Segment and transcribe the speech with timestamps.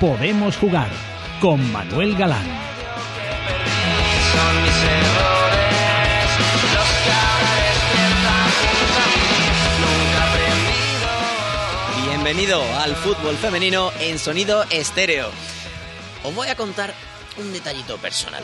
[0.00, 0.88] Podemos Jugar
[1.42, 2.46] con Manuel Galán.
[12.06, 15.28] Bienvenido al fútbol femenino en sonido estéreo.
[16.24, 16.94] Os voy a contar
[17.36, 18.42] un detallito personal.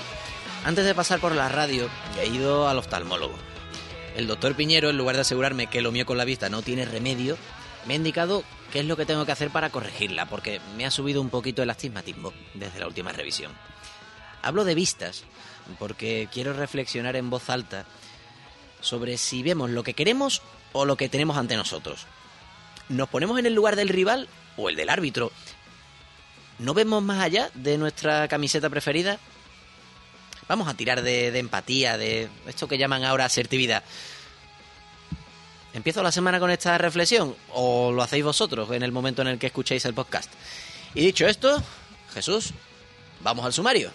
[0.62, 1.88] Antes de pasar por la radio,
[2.20, 3.34] he ido al oftalmólogo.
[4.14, 6.84] El doctor Piñero, en lugar de asegurarme que lo mío con la vista no tiene
[6.84, 7.38] remedio,
[7.86, 10.90] me ha indicado qué es lo que tengo que hacer para corregirla, porque me ha
[10.90, 13.52] subido un poquito el astigmatismo desde la última revisión.
[14.42, 15.24] Hablo de vistas,
[15.78, 17.86] porque quiero reflexionar en voz alta
[18.80, 20.42] sobre si vemos lo que queremos
[20.72, 22.06] o lo que tenemos ante nosotros.
[22.88, 25.32] ¿Nos ponemos en el lugar del rival o el del árbitro?
[26.58, 29.18] ¿No vemos más allá de nuestra camiseta preferida?
[30.48, 33.82] Vamos a tirar de, de empatía, de esto que llaman ahora asertividad.
[35.76, 39.38] ¿Empiezo la semana con esta reflexión o lo hacéis vosotros en el momento en el
[39.38, 40.32] que escuchéis el podcast?
[40.94, 41.62] Y dicho esto,
[42.14, 42.54] Jesús,
[43.20, 43.90] vamos al sumario.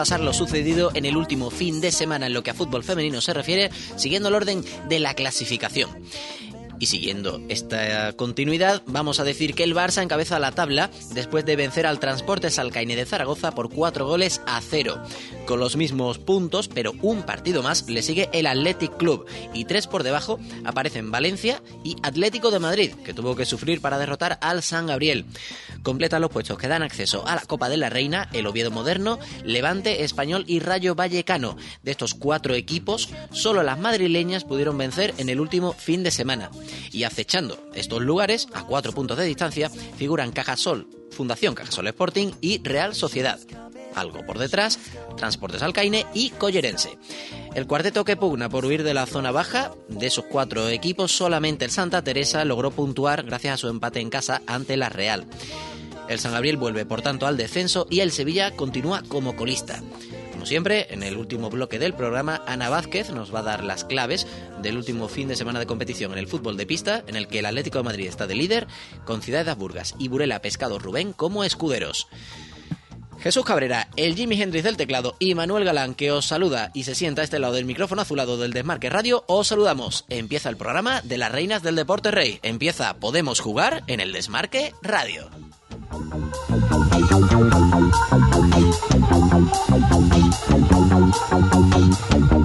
[0.00, 3.20] Repasar lo sucedido en el último fin de semana en lo que a fútbol femenino
[3.20, 5.90] se refiere, siguiendo el orden de la clasificación.
[6.80, 11.54] Y siguiendo esta continuidad, vamos a decir que el Barça encabeza la tabla después de
[11.54, 14.98] vencer al Transportes Alcaine de Zaragoza por cuatro goles a cero.
[15.46, 19.26] Con los mismos puntos, pero un partido más, le sigue el Athletic Club.
[19.52, 23.98] Y tres por debajo aparecen Valencia y Atlético de Madrid, que tuvo que sufrir para
[23.98, 25.26] derrotar al San Gabriel.
[25.82, 29.18] Completan los puestos que dan acceso a la Copa de la Reina, el Oviedo Moderno,
[29.44, 31.58] Levante, Español y Rayo Vallecano.
[31.82, 36.50] De estos cuatro equipos, solo las madrileñas pudieron vencer en el último fin de semana.
[36.92, 42.62] Y acechando estos lugares, a cuatro puntos de distancia, figuran Cajasol, Fundación Cajasol Sporting y
[42.62, 43.38] Real Sociedad.
[43.94, 44.78] Algo por detrás,
[45.16, 46.96] Transportes Alcaine y Collerense.
[47.54, 51.64] El cuarteto que pugna por huir de la zona baja, de esos cuatro equipos, solamente
[51.64, 55.26] el Santa Teresa logró puntuar gracias a su empate en casa ante la Real.
[56.08, 59.82] El San Gabriel vuelve por tanto al descenso y el Sevilla continúa como colista.
[60.40, 63.84] Como siempre, en el último bloque del programa, Ana Vázquez nos va a dar las
[63.84, 64.26] claves
[64.62, 67.40] del último fin de semana de competición en el fútbol de pista, en el que
[67.40, 68.66] el Atlético de Madrid está de líder,
[69.04, 72.08] con Ciudad de Burgas y Burela Pescado Rubén como escuderos.
[73.18, 76.94] Jesús Cabrera, el Jimmy Hendrix del teclado y Manuel Galán que os saluda y se
[76.94, 80.06] sienta a este lado del micrófono azulado del Desmarque Radio, os saludamos.
[80.08, 82.40] Empieza el programa de las reinas del deporte rey.
[82.42, 85.28] Empieza Podemos jugar en el Desmarque Radio.
[89.52, 89.68] It's
[92.32, 92.39] a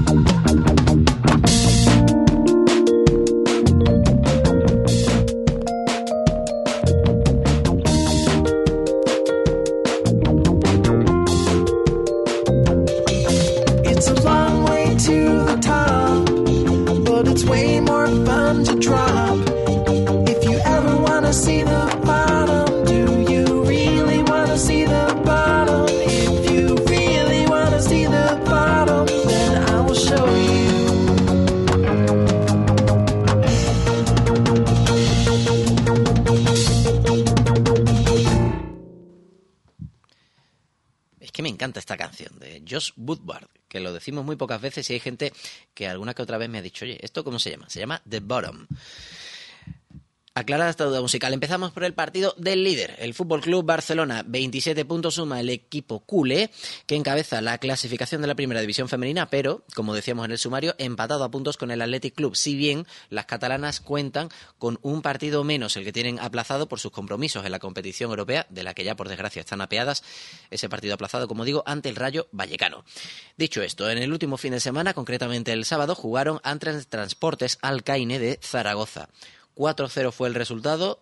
[44.06, 45.34] decimos muy pocas veces y hay gente
[45.74, 47.68] que alguna que otra vez me ha dicho, oye, ¿esto cómo se llama?
[47.68, 48.68] Se llama The Bottom.
[50.38, 54.22] Aclarada esta duda musical, empezamos por el partido del líder, el Fútbol Club Barcelona.
[54.28, 56.52] 27 puntos suma el equipo culé,
[56.88, 60.76] que encabeza la clasificación de la primera división femenina, pero, como decíamos en el sumario,
[60.78, 62.36] empatado a puntos con el Athletic Club.
[62.36, 64.28] Si bien las catalanas cuentan
[64.58, 68.46] con un partido menos, el que tienen aplazado por sus compromisos en la competición europea,
[68.50, 70.04] de la que ya por desgracia están apeadas,
[70.52, 72.84] ese partido aplazado, como digo, ante el Rayo Vallecano.
[73.38, 78.20] Dicho esto, en el último fin de semana, concretamente el sábado, jugaron ante Transportes Alcaine
[78.20, 79.08] de Zaragoza.
[79.56, 81.02] 4-0 fue el resultado.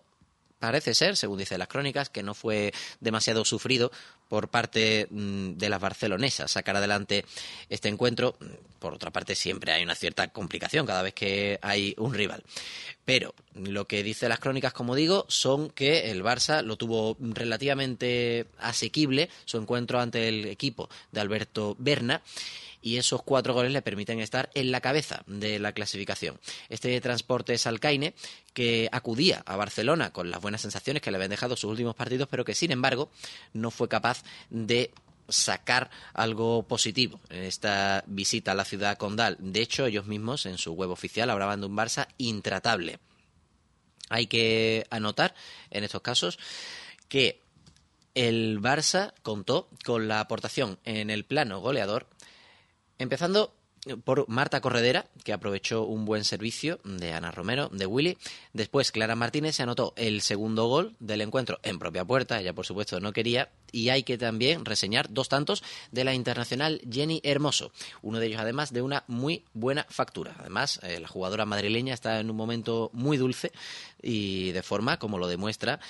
[0.58, 3.90] Parece ser, según dicen las crónicas, que no fue demasiado sufrido
[4.28, 7.24] por parte mm, de las barcelonesas sacar adelante
[7.68, 8.38] este encuentro.
[8.78, 12.42] Por otra parte, siempre hay una cierta complicación cada vez que hay un rival.
[13.04, 18.46] Pero lo que dicen las crónicas, como digo, son que el Barça lo tuvo relativamente
[18.58, 22.22] asequible su encuentro ante el equipo de Alberto Berna
[22.84, 26.38] y esos cuatro goles le permiten estar en la cabeza de la clasificación.
[26.68, 28.12] Este transporte es Alcaine,
[28.52, 32.28] que acudía a Barcelona con las buenas sensaciones que le habían dejado sus últimos partidos,
[32.30, 33.10] pero que sin embargo
[33.54, 34.90] no fue capaz de
[35.30, 39.38] sacar algo positivo en esta visita a la ciudad condal.
[39.40, 42.98] De hecho, ellos mismos en su web oficial hablaban de un Barça intratable.
[44.10, 45.34] Hay que anotar
[45.70, 46.38] en estos casos
[47.08, 47.40] que
[48.14, 52.06] el Barça contó con la aportación en el plano goleador,
[52.98, 53.52] empezando
[54.04, 58.16] por Marta Corredera, que aprovechó un buen servicio de Ana Romero, de Willy.
[58.52, 62.66] Después Clara Martínez se anotó el segundo gol del encuentro en propia puerta, ella por
[62.66, 63.50] supuesto no quería.
[63.72, 65.62] Y hay que también reseñar dos tantos
[65.92, 70.34] de la internacional Jenny Hermoso, uno de ellos además de una muy buena factura.
[70.38, 73.52] Además, eh, la jugadora madrileña está en un momento muy dulce
[74.00, 75.80] y de forma como lo demuestra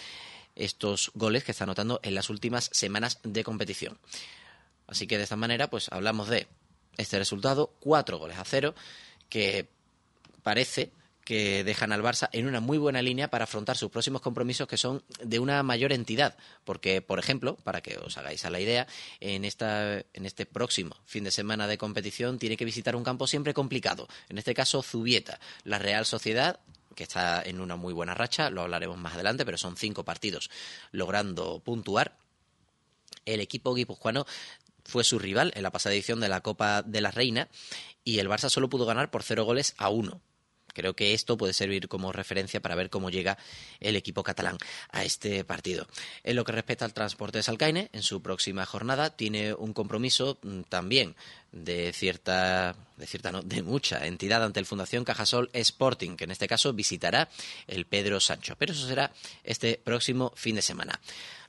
[0.56, 3.98] estos goles que está anotando en las últimas semanas de competición.
[4.86, 6.46] Así que de esta manera, pues hablamos de
[6.96, 8.75] este resultado, cuatro goles a cero,
[9.29, 9.69] que
[10.43, 10.91] parece
[11.25, 14.76] que dejan al Barça en una muy buena línea para afrontar sus próximos compromisos que
[14.76, 16.37] son de una mayor entidad.
[16.64, 18.87] Porque, por ejemplo, para que os hagáis a la idea,
[19.20, 23.26] en, esta, en este próximo fin de semana de competición tiene que visitar un campo
[23.26, 24.06] siempre complicado.
[24.29, 25.40] En este caso, Zubieta.
[25.64, 26.61] La Real Sociedad
[26.94, 30.49] que está en una muy buena racha, lo hablaremos más adelante, pero son cinco partidos
[30.93, 32.17] logrando puntuar.
[33.25, 34.26] El equipo guipuzcoano
[34.84, 37.48] fue su rival en la pasada edición de la Copa de la Reina
[38.04, 40.20] y el Barça solo pudo ganar por cero goles a uno.
[40.75, 43.38] Creo que esto puede servir como referencia para ver cómo llega
[43.78, 44.58] el equipo catalán
[44.90, 45.86] a este partido.
[46.25, 50.38] En lo que respecta al transporte de Salcaine, en su próxima jornada tiene un compromiso
[50.42, 51.14] mm, también
[51.52, 56.32] de cierta, de cierta no, de mucha entidad ante el Fundación Cajasol Sporting, que en
[56.32, 57.28] este caso visitará
[57.69, 58.56] el Pedro Sancho.
[58.58, 59.12] Pero eso será
[59.44, 61.00] este próximo fin de semana.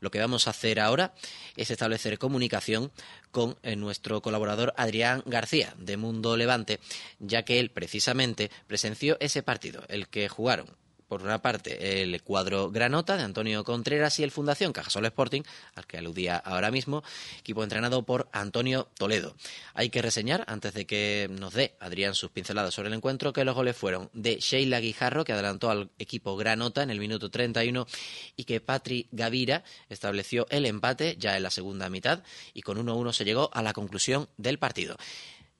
[0.05, 1.15] Lo que vamos a hacer ahora
[1.57, 2.91] es establecer comunicación
[3.31, 6.79] con eh, nuestro colaborador Adrián García de Mundo Levante,
[7.17, 10.67] ya que él precisamente presenció ese partido, el que jugaron
[11.07, 15.41] por una parte, el cuadro Granota de Antonio Contreras y el Fundación Cajasol Sporting,
[15.75, 17.03] al que aludía ahora mismo,
[17.39, 19.35] equipo entrenado por Antonio Toledo.
[19.73, 23.45] Hay que reseñar, antes de que nos dé Adrián sus pinceladas sobre el encuentro, que
[23.45, 27.87] los goles fueron de Sheila Guijarro, que adelantó al equipo Granota en el minuto 31,
[28.35, 32.23] y que Patri Gavira estableció el empate ya en la segunda mitad,
[32.53, 34.97] y con 1-1 se llegó a la conclusión del partido.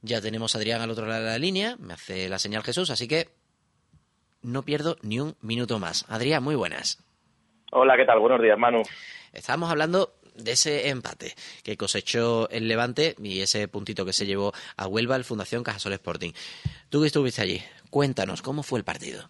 [0.02, 2.90] Ya tenemos a Adrián al otro lado de la línea, me hace la señal Jesús,
[2.90, 3.30] así que
[4.46, 6.06] no pierdo ni un minuto más.
[6.10, 7.04] Adrián, muy buenas.
[7.72, 8.20] Hola, ¿qué tal?
[8.20, 8.84] Buenos días, Manu.
[9.34, 11.34] Estábamos hablando de ese empate
[11.64, 15.94] que cosechó el Levante y ese puntito que se llevó a Huelva el Fundación Cajasol
[15.94, 16.32] Sporting.
[16.90, 19.30] Tú que estuviste allí, cuéntanos, ¿cómo fue el partido?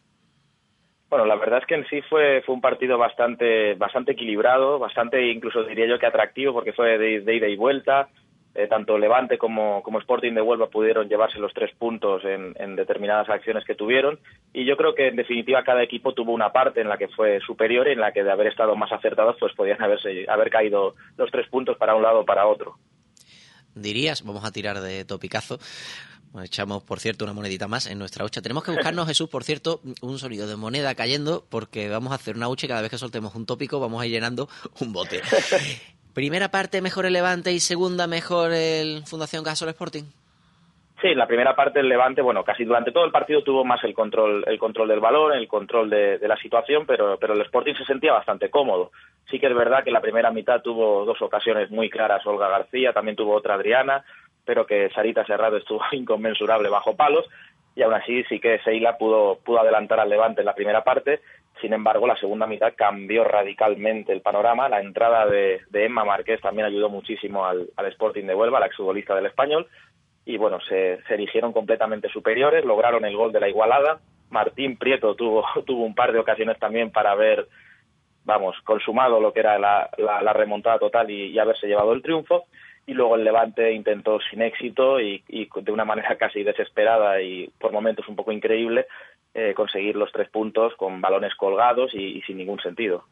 [1.10, 5.32] Bueno, la verdad es que en sí fue, fue un partido bastante, bastante equilibrado, bastante
[5.32, 8.10] incluso diría yo que atractivo porque fue de, de ida y vuelta.
[8.58, 12.78] Eh, tanto Levante como, como Sporting de Huelva pudieron llevarse los tres puntos en, en
[12.78, 14.18] determinadas acciones que tuvieron
[14.54, 17.42] y yo creo que en definitiva cada equipo tuvo una parte en la que fue
[17.46, 20.96] superior y en la que de haber estado más acertados pues podían haberse, haber caído
[21.18, 22.78] los tres puntos para un lado o para otro.
[23.74, 25.60] Dirías, vamos a tirar de topicazo.
[26.42, 28.42] Echamos, por cierto, una monedita más en nuestra hucha.
[28.42, 32.36] Tenemos que buscarnos, Jesús, por cierto, un sonido de moneda cayendo, porque vamos a hacer
[32.36, 34.48] una hucha y cada vez que soltemos un tópico vamos a ir llenando
[34.80, 35.22] un bote.
[36.16, 40.06] Primera parte mejor el Levante y segunda mejor el Fundación Gasol Sporting.
[41.02, 43.94] Sí, la primera parte del Levante, bueno, casi durante todo el partido tuvo más el
[43.94, 47.74] control, el control del balón, el control de, de la situación, pero, pero el Sporting
[47.74, 48.92] se sentía bastante cómodo.
[49.30, 52.94] Sí que es verdad que la primera mitad tuvo dos ocasiones muy claras Olga García,
[52.94, 54.06] también tuvo otra Adriana,
[54.46, 57.26] pero que Sarita Serrado estuvo inconmensurable bajo palos
[57.76, 61.20] y aún así sí que Seila pudo, pudo adelantar al Levante en la primera parte.
[61.62, 64.68] Sin embargo, la segunda mitad cambió radicalmente el panorama.
[64.68, 69.28] La entrada de, Emma Márquez también ayudó muchísimo al, Sporting de Huelva, la exfutbolista del
[69.28, 69.68] Español.
[70.26, 74.00] Y bueno, se, erigieron completamente superiores, lograron el gol de la igualada.
[74.30, 77.48] Martín Prieto tuvo, tuvo un par de ocasiones también para haber,
[78.26, 82.46] vamos, consumado lo que era la, la, la remontada total y, haberse llevado el triunfo
[82.88, 87.72] y luego el Levante intentó sin éxito y, de una manera casi desesperada y por
[87.72, 88.88] momentos un poco increíble
[89.36, 93.04] eh, conseguir los tres puntos con balones colgados y, y, sin ningún sentido.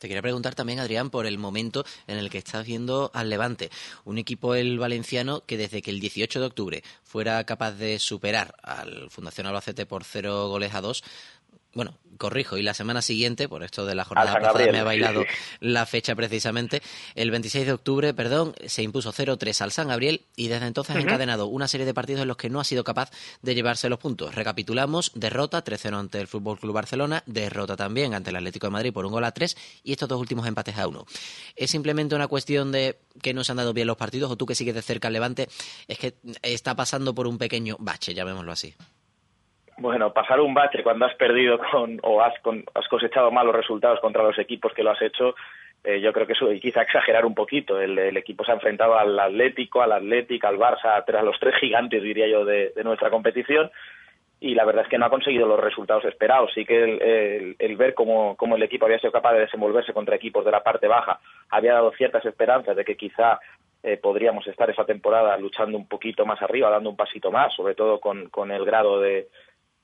[0.00, 3.68] Te quería preguntar también, Adrián, por el momento en el que estás viendo al Levante,
[4.04, 8.54] un equipo el valenciano que desde que el 18 de octubre fuera capaz de superar
[8.62, 11.04] al Fundación Albacete por cero goles a dos,
[11.74, 14.84] bueno, corrijo, y la semana siguiente, por esto de la jornada pasada Gabriel, me ha
[14.84, 15.28] bailado sí,
[15.60, 16.82] la fecha precisamente,
[17.16, 21.00] el 26 de octubre, perdón, se impuso 0-3 al San Gabriel y desde entonces ha
[21.00, 23.10] encadenado una serie de partidos en los que no ha sido capaz
[23.42, 24.34] de llevarse los puntos.
[24.34, 28.92] Recapitulamos, derrota 3-0 ante el Fútbol Club Barcelona, derrota también ante el Atlético de Madrid
[28.92, 31.06] por un gol a 3 y estos dos últimos empates a 1.
[31.56, 34.44] ¿Es simplemente una cuestión de que no se han dado bien los partidos o tú
[34.44, 35.48] que sigues de cerca al Levante
[35.88, 38.74] es que está pasando por un pequeño bache, llamémoslo así?
[39.80, 43.98] Bueno, pasar un bache cuando has perdido con, o has, con- has cosechado malos resultados
[44.00, 45.34] contra los equipos que lo has hecho
[45.82, 47.80] eh, yo creo que eso quizá exagerar un poquito.
[47.80, 51.54] El, el equipo se ha enfrentado al Atlético, al Atlético, al Barça, a los tres
[51.58, 53.70] gigantes, diría yo, de, de nuestra competición
[54.40, 56.50] y la verdad es que no ha conseguido los resultados esperados.
[56.54, 59.94] Sí que el, el, el ver cómo, cómo, el equipo había sido capaz de desenvolverse
[59.94, 61.18] contra equipos de la parte baja
[61.48, 63.40] había dado ciertas esperanzas de que quizá
[63.82, 67.74] eh, podríamos estar esa temporada luchando un poquito más arriba, dando un pasito más, sobre
[67.74, 69.28] todo con, con el grado de,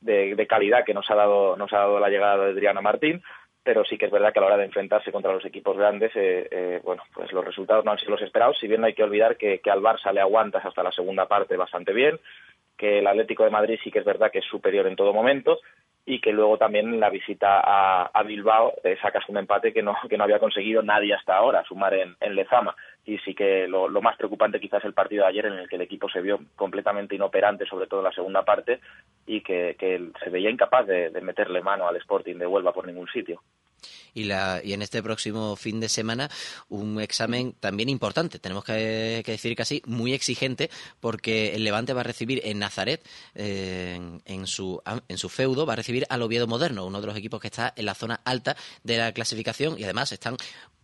[0.00, 3.22] de, de, calidad que nos ha dado nos ha dado la llegada de Adriana Martín.
[3.62, 6.12] Pero sí que es verdad que a la hora de enfrentarse contra los equipos grandes,
[6.14, 8.56] eh, eh, bueno, pues los resultados no han sido los esperados.
[8.60, 11.26] Si bien no hay que olvidar que, que al Barça le aguantas hasta la segunda
[11.26, 12.20] parte bastante bien,
[12.76, 15.58] que el Atlético de Madrid sí que es verdad que es superior en todo momento
[16.08, 19.96] y que luego también la visita a, a Bilbao eh, sacas un empate que no,
[20.08, 22.76] que no había conseguido nadie hasta ahora, sumar en, en Lezama.
[23.04, 25.82] Y sí que lo, más preocupante quizás el partido de ayer en el que el
[25.82, 28.80] equipo se vio completamente inoperante, sobre todo en la segunda parte,
[29.26, 29.76] y que,
[30.22, 33.42] se veía incapaz de meterle mano al Sporting de Huelva por ningún sitio
[34.14, 36.30] y, la, y en este próximo fin de semana
[36.68, 39.56] un examen también importante, tenemos que, que decir
[39.86, 45.18] muy exigente, porque el Levante va a recibir en Nazaret, eh, en, en, su, en
[45.18, 47.86] su feudo, va a recibir al Oviedo Moderno, uno de los equipos que está en
[47.86, 50.36] la zona alta de la clasificación y además están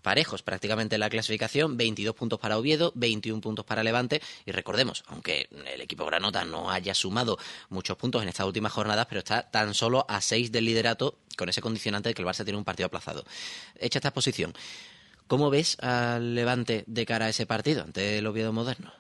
[0.03, 5.05] parejos prácticamente en la clasificación, 22 puntos para Oviedo, 21 puntos para Levante y recordemos,
[5.09, 7.39] aunque el equipo Granota no haya sumado
[7.71, 11.49] muchos puntos en estas últimas jornadas, pero está tan solo a 6 del liderato con
[11.49, 13.25] ese condicionante de que el Barça tiene un partido aplazado.
[13.79, 14.53] Hecha esta posición,
[15.27, 18.93] ¿cómo ves al Levante de cara a ese partido ante el Oviedo moderno?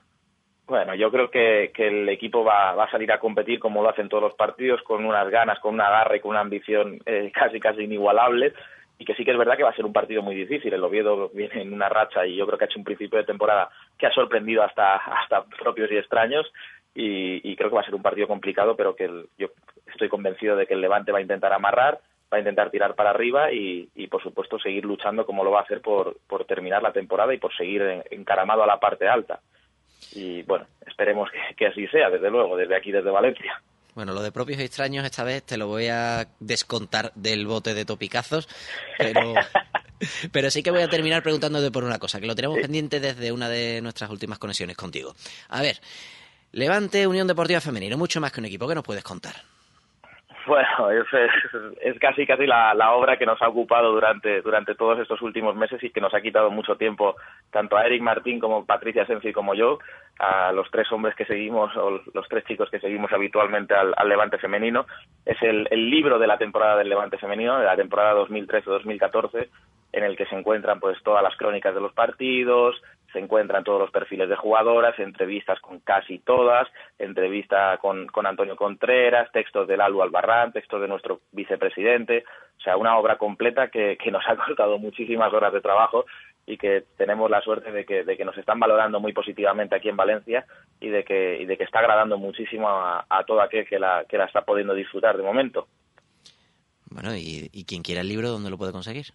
[0.67, 3.91] Bueno, yo creo que, que el equipo va, va, a salir a competir como lo
[3.91, 7.31] hacen todos los partidos, con unas ganas, con una garra y con una ambición eh,
[7.35, 8.55] casi casi inigualable
[9.03, 10.73] y que sí que es verdad que va a ser un partido muy difícil.
[10.73, 13.25] El Oviedo viene en una racha y yo creo que ha hecho un principio de
[13.25, 13.69] temporada
[13.99, 16.47] que ha sorprendido hasta, hasta propios y extraños
[16.95, 19.49] y, creo que va a ser un partido complicado, pero que yo
[19.87, 21.99] estoy convencido de que el Levante va a intentar amarrar,
[22.33, 25.63] va a intentar tirar para arriba y, por supuesto seguir luchando como lo va a
[25.63, 29.41] hacer por, por terminar la temporada y por seguir en, encaramado a la parte alta.
[30.15, 33.61] Y bueno, esperemos que así sea, desde luego, desde aquí, desde Valencia.
[33.95, 37.75] Bueno, lo de propios y extraños esta vez te lo voy a descontar del bote
[37.75, 38.49] de topicazos,
[38.97, 39.35] pero,
[40.33, 43.33] pero sí que voy a terminar preguntándote por una cosa, que lo tenemos pendiente desde
[43.33, 45.15] una de nuestras últimas conexiones contigo.
[45.49, 45.81] A ver,
[46.53, 49.52] Levante, Unión Deportiva Femenino, mucho más que un equipo, ¿qué nos puedes contar?
[50.47, 51.07] Bueno, es,
[51.81, 55.55] es, casi casi la, la, obra que nos ha ocupado durante, durante todos estos últimos
[55.55, 57.17] meses y que nos ha quitado mucho tiempo
[57.51, 59.79] tanto a Eric Martín como Patricia Senfi como yo,
[60.19, 64.09] a los tres hombres que seguimos o los tres chicos que seguimos habitualmente al, al
[64.09, 64.87] Levante femenino.
[65.25, 69.49] Es el, el libro de la temporada del Levante femenino, de la temporada 2013-2014,
[69.93, 72.81] en el que se encuentran pues todas las crónicas de los partidos,
[73.13, 79.31] se encuentran todos los perfiles de jugadoras, entrevistas con casi todas, entrevista con, Antonio Contreras,
[79.33, 82.25] textos del Alu Albarrán, textos de nuestro vicepresidente,
[82.59, 86.07] o sea, una obra completa que, que nos ha costado muchísimas horas de trabajo
[86.47, 89.89] y que tenemos la suerte de que, de que nos están valorando muy positivamente aquí
[89.89, 90.45] en Valencia
[90.81, 94.05] y de que, y de que está agradando muchísimo a, a todo aquel que la,
[94.09, 95.69] que la está pudiendo disfrutar de momento.
[96.91, 99.07] Bueno, y quien quiera el libro, ¿dónde lo puede conseguir?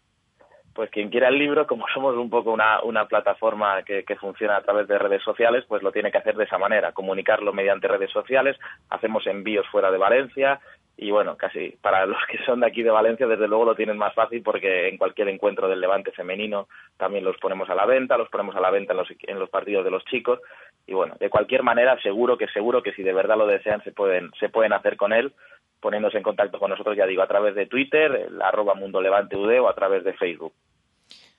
[0.77, 4.57] Pues quien quiera el libro, como somos un poco una, una plataforma que, que, funciona
[4.57, 7.87] a través de redes sociales, pues lo tiene que hacer de esa manera, comunicarlo mediante
[7.87, 8.55] redes sociales,
[8.91, 10.59] hacemos envíos fuera de Valencia
[10.95, 13.97] y bueno, casi para los que son de aquí de Valencia, desde luego lo tienen
[13.97, 18.15] más fácil porque en cualquier encuentro del Levante femenino también los ponemos a la venta,
[18.15, 20.39] los ponemos a la venta en los, en los partidos de los chicos
[20.87, 23.91] y bueno, de cualquier manera seguro que seguro que si de verdad lo desean se
[23.91, 25.33] pueden, se pueden hacer con él
[25.81, 29.35] poniéndose en contacto con nosotros, ya digo, a través de Twitter, el arroba Mundo Levante
[29.35, 30.53] UD o a través de Facebook.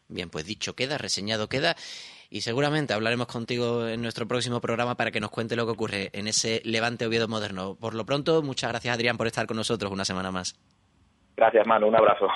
[0.06, 1.74] Bien, pues dicho queda, reseñado queda
[2.30, 6.10] y seguramente hablaremos contigo en nuestro próximo programa para que nos cuente lo que ocurre
[6.12, 7.74] en ese Levante Oviedo moderno.
[7.80, 10.58] Por lo pronto, muchas gracias Adrián por estar con nosotros una semana más.
[11.36, 12.28] Gracias, Manu, un abrazo.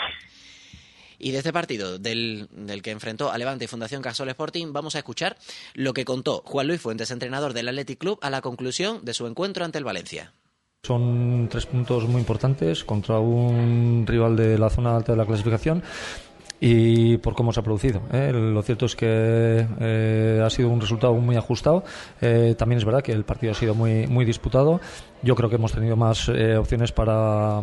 [1.25, 2.49] Y de este partido, del,
[2.83, 5.37] que enfrentó a Levante y Fundación Casol Sporting, vamos a escuchar
[5.73, 9.29] lo que contó Juan Luis Fuentes, entrenador del Athletic Club, a la conclusión de su
[9.29, 10.33] encuentro ante el Valencia.
[10.83, 15.85] Son tres puntos muy importantes contra un rival de la zona alta de la clasificación
[16.59, 18.03] y por cómo se ha producido.
[18.13, 18.33] ¿eh?
[18.33, 21.85] Lo cierto es que eh, ha sido un resultado muy ajustado.
[22.21, 24.81] Eh, también es verdad que el partido ha sido muy, muy disputado.
[25.23, 27.63] Yo creo que hemos tenido más opciones para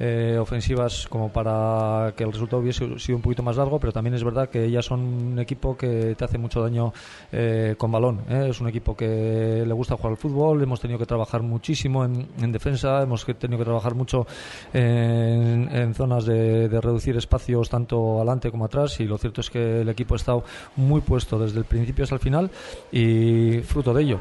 [0.00, 4.14] eh, ofensivas como para que el resultado hubiese sido un poquito más largo, pero también
[4.14, 6.92] es verdad que ellas son un equipo que te hace mucho daño
[7.32, 8.20] eh, con balón.
[8.28, 8.46] ¿eh?
[8.50, 12.28] Es un equipo que le gusta jugar al fútbol, hemos tenido que trabajar muchísimo en,
[12.40, 14.26] en defensa, hemos tenido que trabajar mucho
[14.72, 19.80] en, zonas de, de, reducir espacios tanto adelante como atrás y lo cierto es que
[19.80, 20.44] el equipo ha estado
[20.76, 22.50] muy puesto desde el principio hasta el final
[22.92, 24.20] y fruto de ello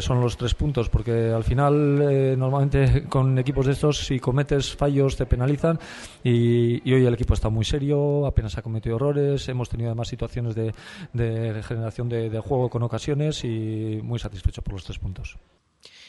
[0.00, 5.16] son los tres puntos porque al final normalmente con equipos de estos si cometes fallos
[5.16, 5.78] te penalizan
[6.24, 10.56] y, hoy el equipo está muy serio, apenas ha cometido errores, hemos tenido además situaciones
[10.56, 10.74] de,
[11.12, 15.38] de generación de juego con ocasiones y muy satisfecho por los tres puntos.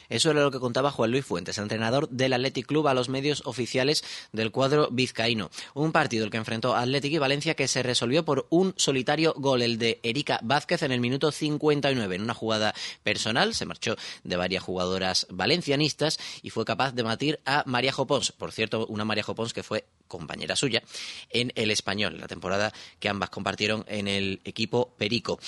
[0.09, 3.43] Eso era lo que contaba Juan Luis Fuentes, entrenador del Athletic Club, a los medios
[3.45, 5.49] oficiales del cuadro vizcaíno.
[5.73, 9.61] Un partido el que enfrentó Athletic y Valencia que se resolvió por un solitario gol,
[9.61, 12.15] el de Erika Vázquez en el minuto 59.
[12.15, 17.39] En una jugada personal se marchó de varias jugadoras valencianistas y fue capaz de matir
[17.45, 18.31] a María Jopons.
[18.31, 20.83] Por cierto, una María Jopons que fue compañera suya
[21.29, 25.39] en el español, la temporada que ambas compartieron en el equipo Perico.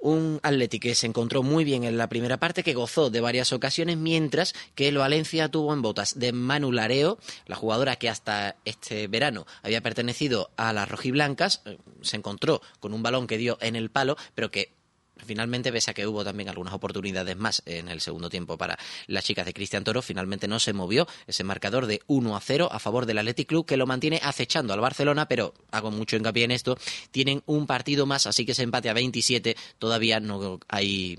[0.00, 3.52] Un Atleti que se encontró muy bien en la primera parte, que gozó de varias
[3.52, 8.56] ocasiones, mientras que el Valencia tuvo en botas de Manu Lareo, la jugadora que hasta
[8.64, 13.58] este verano había pertenecido a las rojiblancas, eh, se encontró con un balón que dio
[13.60, 14.79] en el palo, pero que
[15.24, 19.24] finalmente, pese a que hubo también algunas oportunidades más en el segundo tiempo para las
[19.24, 22.78] chicas de Cristian Toro, finalmente no se movió ese marcador de 1 a 0 a
[22.78, 26.50] favor del Athletic Club, que lo mantiene acechando al Barcelona, pero hago mucho hincapié en
[26.50, 26.78] esto,
[27.10, 31.18] tienen un partido más, así que ese empate a 27 todavía no hay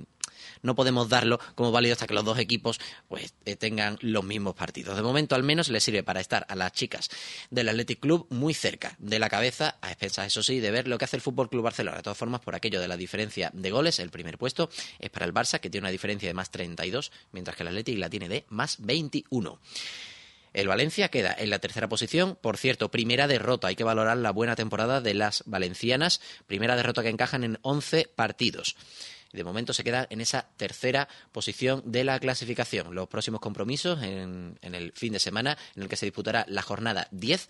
[0.61, 4.55] no podemos darlo como válido hasta que los dos equipos pues eh, tengan los mismos
[4.55, 4.95] partidos.
[4.95, 7.09] De momento al menos les sirve para estar a las chicas
[7.49, 10.97] del Athletic Club muy cerca de la cabeza, a expensas eso sí, de ver lo
[10.97, 11.97] que hace el Fútbol Club Barcelona.
[11.97, 15.25] De todas formas, por aquello de la diferencia de goles, el primer puesto es para
[15.25, 18.29] el Barça que tiene una diferencia de más 32, mientras que el Athletic la tiene
[18.29, 19.59] de más 21.
[20.53, 22.37] El Valencia queda en la tercera posición.
[22.39, 23.67] Por cierto, primera derrota.
[23.69, 26.19] Hay que valorar la buena temporada de las valencianas.
[26.45, 28.75] Primera derrota que encajan en 11 partidos.
[29.33, 32.93] De momento se queda en esa tercera posición de la clasificación.
[32.93, 36.61] Los próximos compromisos en, en el fin de semana, en el que se disputará la
[36.61, 37.49] jornada 10,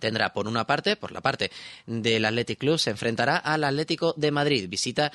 [0.00, 1.50] tendrá por una parte, por la parte
[1.86, 5.12] del Athletic Club, se enfrentará al Atlético de Madrid, visita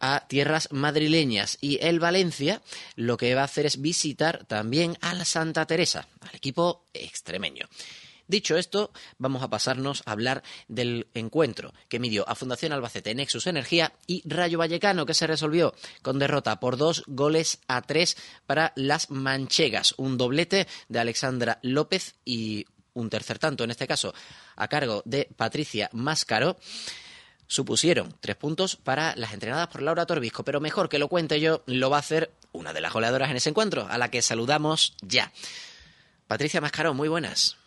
[0.00, 2.60] a tierras madrileñas y el Valencia
[2.96, 7.66] lo que va a hacer es visitar también al Santa Teresa, al equipo extremeño.
[8.26, 13.46] Dicho esto, vamos a pasarnos a hablar del encuentro que midió a Fundación Albacete Nexus
[13.46, 18.72] Energía y Rayo Vallecano, que se resolvió con derrota por dos goles a tres para
[18.76, 19.94] las manchegas.
[19.98, 24.14] Un doblete de Alexandra López y un tercer tanto, en este caso
[24.56, 26.56] a cargo de Patricia Máscaro.
[27.46, 31.62] Supusieron tres puntos para las entrenadas por Laura Torbisco, pero mejor que lo cuente yo,
[31.66, 34.96] lo va a hacer una de las goleadoras en ese encuentro, a la que saludamos
[35.02, 35.30] ya.
[36.26, 37.58] Patricia Máscaro, muy buenas.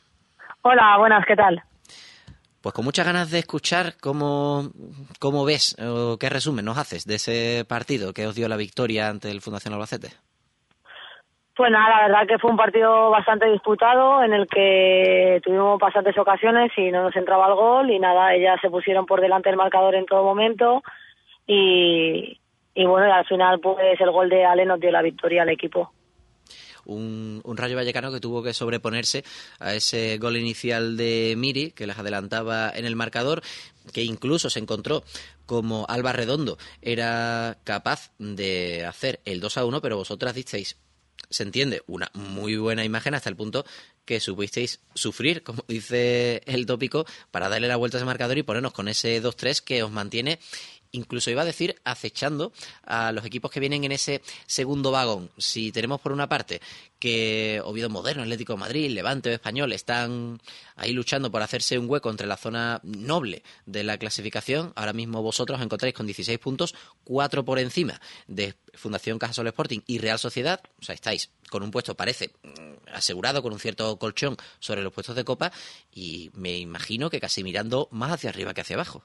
[0.62, 1.62] Hola, buenas, ¿qué tal?
[2.62, 4.63] Pues con muchas ganas de escuchar cómo,
[5.20, 9.10] cómo ves o qué resumen nos haces de ese partido que os dio la victoria
[9.10, 10.10] ante el Fundación Albacete.
[11.56, 16.17] Pues nada, la verdad que fue un partido bastante disputado en el que tuvimos bastantes
[16.17, 19.58] ocasiones y no nos entraba el gol y nada, ellas se pusieron por delante del
[19.58, 20.84] marcador en todo momento
[21.48, 22.39] y,
[22.76, 25.50] y bueno, y al final pues el gol de Ale nos dio la victoria al
[25.50, 25.91] equipo.
[26.88, 29.23] Un, un, Rayo Vallecano que tuvo que sobreponerse
[29.60, 33.43] a ese gol inicial de Miri, que les adelantaba en el marcador,
[33.91, 35.04] que incluso se encontró
[35.45, 36.58] como Alba Redondo.
[36.82, 40.78] Era capaz de hacer el 2 a 1, pero vosotras disteis,
[41.30, 43.65] se entiende, una muy buena imagen hasta el punto
[44.06, 48.43] que supisteis sufrir, como dice el tópico, para darle la vuelta a ese marcador y
[48.43, 50.39] ponernos con ese 2-3 que os mantiene
[50.91, 52.52] incluso iba a decir acechando
[52.84, 55.30] a los equipos que vienen en ese segundo vagón.
[55.38, 56.62] Si tenemos por una parte
[57.00, 60.41] que Oviedo Moderno, Atlético de Madrid, Levante o Español están
[60.76, 65.21] ahí luchando por hacerse un hueco entre la zona noble de la clasificación, ahora mismo
[65.21, 70.19] vosotros os encontráis con 16 puntos, 4 por encima de Fundación Cajasol Sporting y Real
[70.19, 72.32] Sociedad, o sea, estáis con un puesto, parece,
[72.93, 75.52] asegurado, con un cierto colchón sobre los puestos de copa
[75.93, 79.04] y me imagino que casi mirando más hacia arriba que hacia abajo.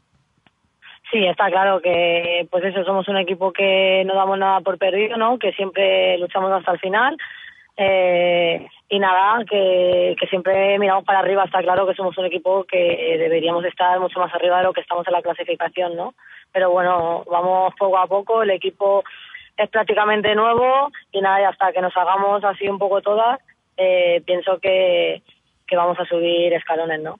[1.12, 5.18] Sí, está claro que pues eso somos un equipo que no damos nada por perdido,
[5.18, 5.38] ¿no?
[5.38, 7.18] Que siempre luchamos hasta el final.
[7.76, 13.16] Eh, y nada, que, siempre miramos para arriba, está claro que somos un equipo que
[13.18, 16.14] deberíamos estar mucho más arriba de lo que estamos en la clasificación, ¿no?
[16.50, 19.04] Pero bueno, vamos poco a poco, el equipo
[19.58, 23.38] es prácticamente nuevo y nada, y hasta que nos hagamos así un poco todas,
[23.76, 25.22] eh, pienso que,
[25.66, 27.18] que vamos a subir escalones, ¿no?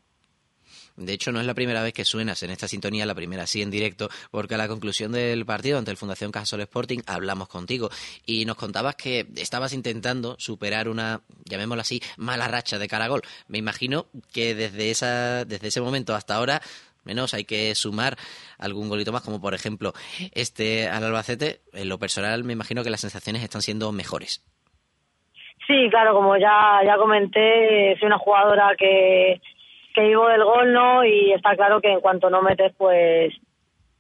[0.97, 3.63] De hecho, no es la primera vez que suenas en esta sintonía, la primera sí
[3.63, 7.91] en directo, porque a la conclusión del partido ante el Fundación Cajasol Sporting hablamos contigo
[8.27, 13.23] y nos contabas que estabas intentando superar una, llamémoslo así, mala racha de Caragol.
[13.49, 16.61] Me imagino que desde, esa, desde ese momento hasta ahora
[17.05, 18.17] menos hay que sumar
[18.59, 19.93] algún golito más, como por ejemplo
[20.33, 21.61] este al Albacete.
[21.73, 24.45] En lo personal, me imagino que las sensaciones están siendo mejores.
[25.67, 29.41] Sí, claro, como ya, ya comenté, soy una jugadora que,
[29.93, 31.05] que vivo del gol, ¿no?
[31.05, 33.33] Y está claro que en cuanto no metes, pues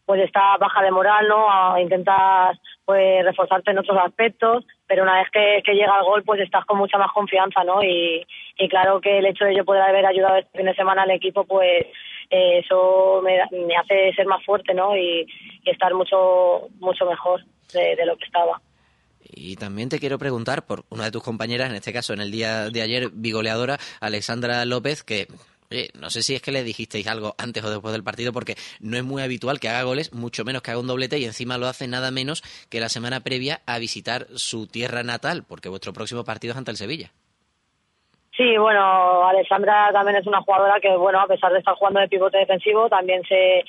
[0.04, 1.50] pues está baja de moral, ¿no?
[1.50, 6.40] A intentar pues reforzarte en otros aspectos, pero una vez que, llega el gol, pues
[6.40, 7.82] estás con mucha más confianza, ¿no?
[7.82, 8.26] Y,
[8.58, 11.10] y claro que el hecho de yo poder haber ayudado este fin de semana al
[11.12, 11.86] equipo, pues
[12.30, 14.96] eh, eso me, me hace ser más fuerte, ¿no?
[14.96, 15.26] Y,
[15.64, 17.40] y estar mucho mucho mejor
[17.72, 18.60] de, de lo que estaba.
[19.34, 22.30] Y también te quiero preguntar por una de tus compañeras, en este caso en el
[22.30, 25.26] día de ayer, bigoleadora, Alexandra López, que
[25.98, 28.96] no sé si es que le dijisteis algo antes o después del partido, porque no
[28.96, 31.66] es muy habitual que haga goles, mucho menos que haga un doblete, y encima lo
[31.66, 36.24] hace nada menos que la semana previa a visitar su tierra natal, porque vuestro próximo
[36.24, 37.10] partido es ante el Sevilla.
[38.36, 42.08] Sí, bueno, Alexandra también es una jugadora que, bueno, a pesar de estar jugando de
[42.08, 43.64] pivote defensivo, también se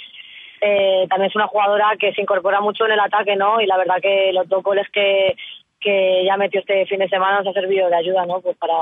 [0.65, 3.59] eh, también es una jugadora que se incorpora mucho en el ataque, ¿no?
[3.59, 5.35] Y la verdad que los dos goles que,
[5.81, 8.39] que ya metió este fin de semana nos ha servido de ayuda, ¿no?
[8.39, 8.77] Pues para,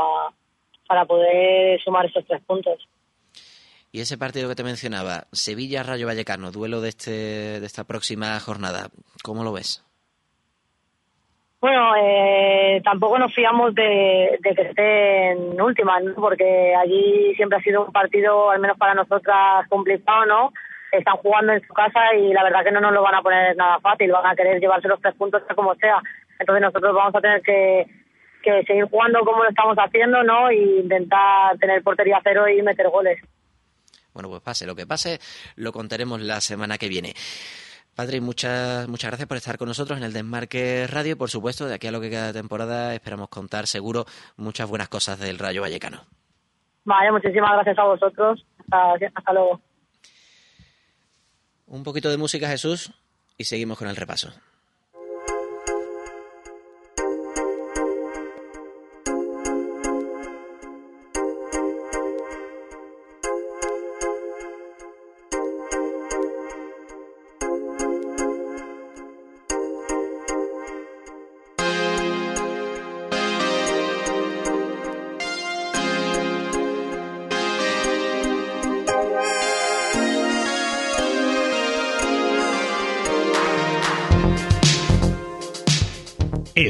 [0.88, 2.88] para poder sumar estos tres puntos.
[3.91, 7.12] Y ese partido que te mencionaba, Sevilla-Rayo Vallecano, duelo de, este,
[7.60, 8.88] de esta próxima jornada,
[9.21, 9.84] ¿cómo lo ves?
[11.60, 16.15] Bueno, eh, tampoco nos fiamos de, que esté en última, ¿no?
[16.15, 20.54] porque allí siempre ha sido un partido, al menos para nosotras, complicado, ¿no?
[20.91, 23.56] Están jugando en su casa y la verdad que no nos lo van a poner
[23.56, 26.01] nada fácil, van a querer llevarse los tres puntos sea como sea.
[26.39, 27.86] Entonces nosotros vamos a tener que,
[28.41, 30.49] que seguir jugando como lo estamos haciendo, ¿no?
[30.49, 33.21] E intentar tener portería cero y meter goles.
[34.13, 35.19] Bueno, pues pase lo que pase,
[35.56, 37.13] lo contaremos la semana que viene.
[37.95, 41.17] Padre, muchas, muchas gracias por estar con nosotros en el Desmarque Radio.
[41.17, 44.06] Por supuesto, de aquí a lo que queda de temporada esperamos contar seguro
[44.38, 46.02] muchas buenas cosas del Rayo Vallecano.
[46.86, 48.45] Vale, muchísimas gracias a vosotros.
[48.60, 49.62] Hasta, hasta luego.
[51.67, 52.93] Un poquito de música, Jesús,
[53.38, 54.34] y seguimos con el repaso.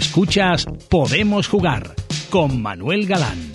[0.02, 1.94] Escuchas Podemos Jugar
[2.32, 3.51] con Manuel Galán.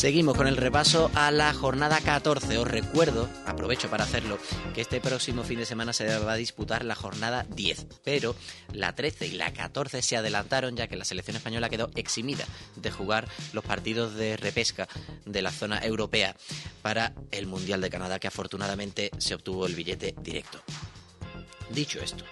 [0.00, 2.56] Seguimos con el repaso a la jornada 14.
[2.56, 4.38] Os recuerdo, aprovecho para hacerlo,
[4.72, 7.86] que este próximo fin de semana se va a disputar la jornada 10.
[8.02, 8.34] Pero
[8.72, 12.90] la 13 y la 14 se adelantaron ya que la selección española quedó eximida de
[12.90, 14.88] jugar los partidos de repesca
[15.26, 16.34] de la zona europea
[16.80, 20.62] para el Mundial de Canadá, que afortunadamente se obtuvo el billete directo.
[21.68, 22.24] Dicho esto,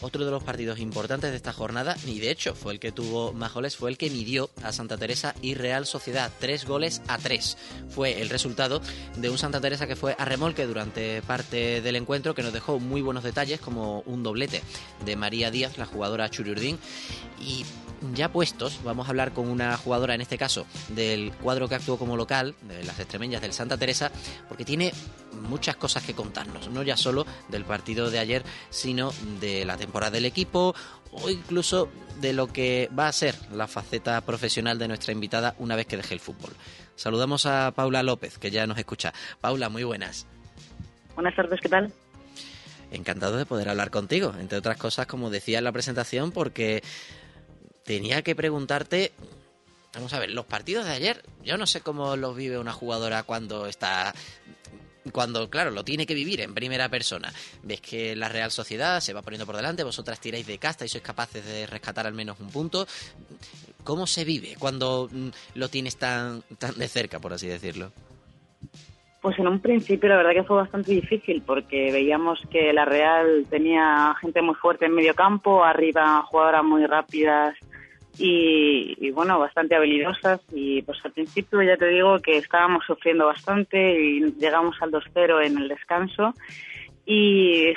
[0.00, 3.32] otro de los partidos importantes de esta jornada, y de hecho fue el que tuvo
[3.32, 6.30] más goles, fue el que midió a Santa Teresa y Real Sociedad.
[6.40, 7.56] Tres goles a tres.
[7.88, 8.80] Fue el resultado
[9.16, 12.78] de un Santa Teresa que fue a remolque durante parte del encuentro, que nos dejó
[12.78, 14.62] muy buenos detalles, como un doblete
[15.04, 16.78] de María Díaz, la jugadora Churiurdín.
[17.40, 17.64] Y
[18.14, 21.98] ya puestos, vamos a hablar con una jugadora, en este caso, del cuadro que actuó
[21.98, 24.10] como local, de las extremeñas del Santa Teresa,
[24.48, 24.92] porque tiene
[25.48, 30.12] muchas cosas que contarnos, no ya solo del partido de ayer, sino de la temporada
[30.12, 30.74] del equipo
[31.12, 31.88] o incluso
[32.20, 35.96] de lo que va a ser la faceta profesional de nuestra invitada una vez que
[35.96, 36.52] deje el fútbol.
[36.96, 39.12] Saludamos a Paula López, que ya nos escucha.
[39.40, 40.26] Paula, muy buenas.
[41.14, 41.92] Buenas tardes, ¿qué tal?
[42.90, 46.82] Encantado de poder hablar contigo, entre otras cosas, como decía en la presentación, porque
[47.90, 49.10] tenía que preguntarte,
[49.94, 53.24] vamos a ver, los partidos de ayer, yo no sé cómo los vive una jugadora
[53.24, 54.14] cuando está
[55.10, 57.32] cuando, claro, lo tiene que vivir en primera persona.
[57.64, 60.88] Ves que la Real Sociedad se va poniendo por delante, vosotras tiráis de casta y
[60.88, 62.86] sois capaces de rescatar al menos un punto.
[63.82, 67.90] ¿Cómo se vive cuando mm, lo tienes tan, tan de cerca, por así decirlo?
[69.20, 73.46] Pues en un principio la verdad que fue bastante difícil porque veíamos que la Real
[73.50, 77.56] tenía gente muy fuerte en medio campo, arriba jugadoras muy rápidas
[78.18, 80.40] y, y, bueno, bastante habilidosas.
[80.52, 85.46] Y pues al principio ya te digo que estábamos sufriendo bastante y llegamos al 2-0
[85.46, 86.34] en el descanso.
[87.06, 87.74] Y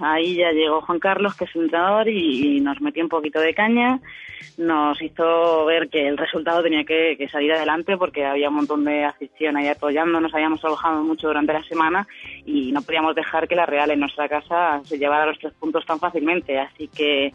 [0.00, 3.54] ahí ya llegó Juan Carlos que es el entrenador y, nos metió un poquito de
[3.54, 4.00] caña.
[4.58, 8.84] Nos hizo ver que el resultado tenía que, que, salir adelante porque había un montón
[8.84, 12.06] de afición ahí apoyando, nos habíamos trabajado mucho durante la semana
[12.46, 15.84] y no podíamos dejar que la Real en nuestra casa se llevara los tres puntos
[15.84, 16.58] tan fácilmente.
[16.58, 17.32] Así que,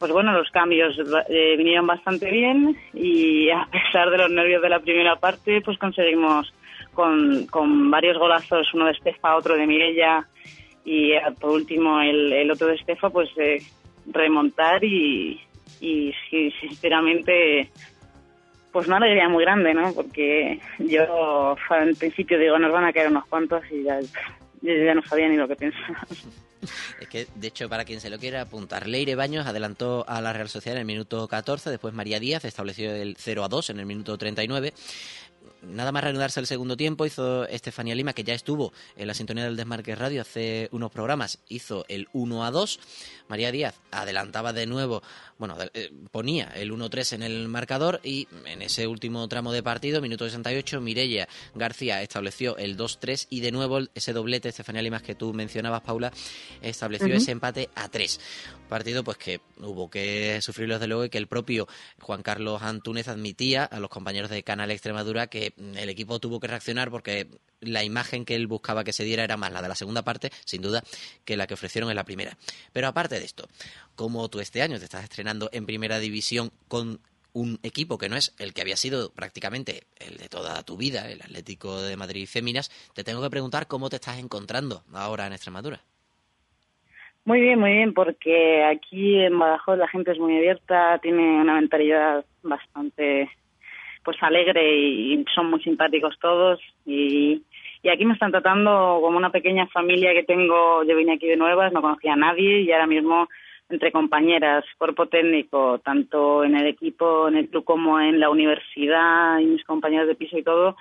[0.00, 0.96] pues bueno, los cambios
[1.28, 5.78] eh, vinieron bastante bien y a pesar de los nervios de la primera parte, pues
[5.78, 6.52] conseguimos
[6.94, 10.26] con, con varios golazos, uno de Estefa, otro de Mirella
[10.84, 13.30] y eh, por último el, el otro de Estefa, pues...
[13.36, 13.62] Eh,
[14.06, 15.40] remontar y,
[15.80, 16.12] y
[16.60, 17.70] sinceramente
[18.72, 19.92] pues una alegría muy grande, ¿no?
[19.92, 23.98] Porque yo en principio digo, nos van a caer unos cuantos y ya,
[24.62, 25.96] ya no sabía ni lo que pensar.
[27.00, 30.32] Es que, de hecho, para quien se lo quiera apuntar, Leire Baños adelantó a la
[30.32, 33.80] Real Sociedad en el minuto 14, después María Díaz estableció el 0 a 2 en
[33.80, 34.72] el minuto 39.
[35.62, 39.44] Nada más reanudarse el segundo tiempo, hizo Estefanía Lima, que ya estuvo en la sintonía
[39.44, 42.80] del Desmarque Radio hace unos programas, hizo el 1 a 2.
[43.28, 45.02] María Díaz adelantaba de nuevo,
[45.38, 50.00] bueno, eh, ponía el 1-3 en el marcador y en ese último tramo de partido,
[50.00, 55.14] minuto 68, Mirella García estableció el 2-3 y de nuevo ese doblete, Estefanía Limas, que
[55.14, 56.12] tú mencionabas, Paula,
[56.62, 58.20] estableció ese empate a 3.
[58.68, 61.66] Partido pues que hubo que sufrirlo desde luego y que el propio
[62.00, 66.48] Juan Carlos Antúnez admitía a los compañeros de Canal Extremadura que el equipo tuvo que
[66.48, 67.26] reaccionar porque
[67.60, 70.30] la imagen que él buscaba que se diera era más la de la segunda parte,
[70.44, 70.82] sin duda,
[71.24, 72.36] que la que ofrecieron en la primera.
[72.72, 73.48] Pero aparte de esto,
[73.96, 77.00] como tú este año te estás estrenando en primera división con
[77.32, 81.10] un equipo que no es el que había sido prácticamente el de toda tu vida,
[81.10, 85.32] el Atlético de Madrid Féminas, te tengo que preguntar cómo te estás encontrando ahora en
[85.32, 85.80] Extremadura.
[87.24, 91.54] Muy bien, muy bien, porque aquí en Badajoz la gente es muy abierta, tiene una
[91.54, 93.30] mentalidad bastante
[94.02, 97.42] pues alegre y son muy simpáticos todos y,
[97.82, 101.36] y aquí me están tratando como una pequeña familia que tengo, yo vine aquí de
[101.36, 103.28] nuevas, no conocía a nadie y ahora mismo
[103.70, 109.38] entre compañeras, cuerpo técnico, tanto en el equipo, en el club como en la universidad
[109.38, 110.76] y mis compañeros de piso y todo,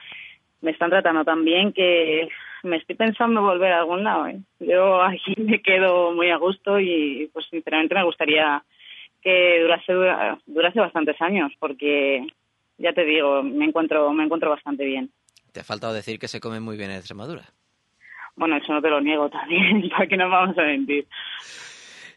[0.62, 2.28] me están tratando tan bien que
[2.64, 4.28] me estoy pensando volver a algún lado.
[4.28, 4.40] ¿eh?
[4.60, 8.64] Yo aquí me quedo muy a gusto y pues sinceramente me gustaría
[9.22, 9.94] que durase
[10.46, 12.26] durase bastantes años porque
[12.80, 15.12] ya te digo, me encuentro me encuentro bastante bien.
[15.52, 17.44] Te ha faltado decir que se come muy bien en Extremadura.
[18.36, 21.08] Bueno, eso no te lo niego también, para que no vamos a mentir.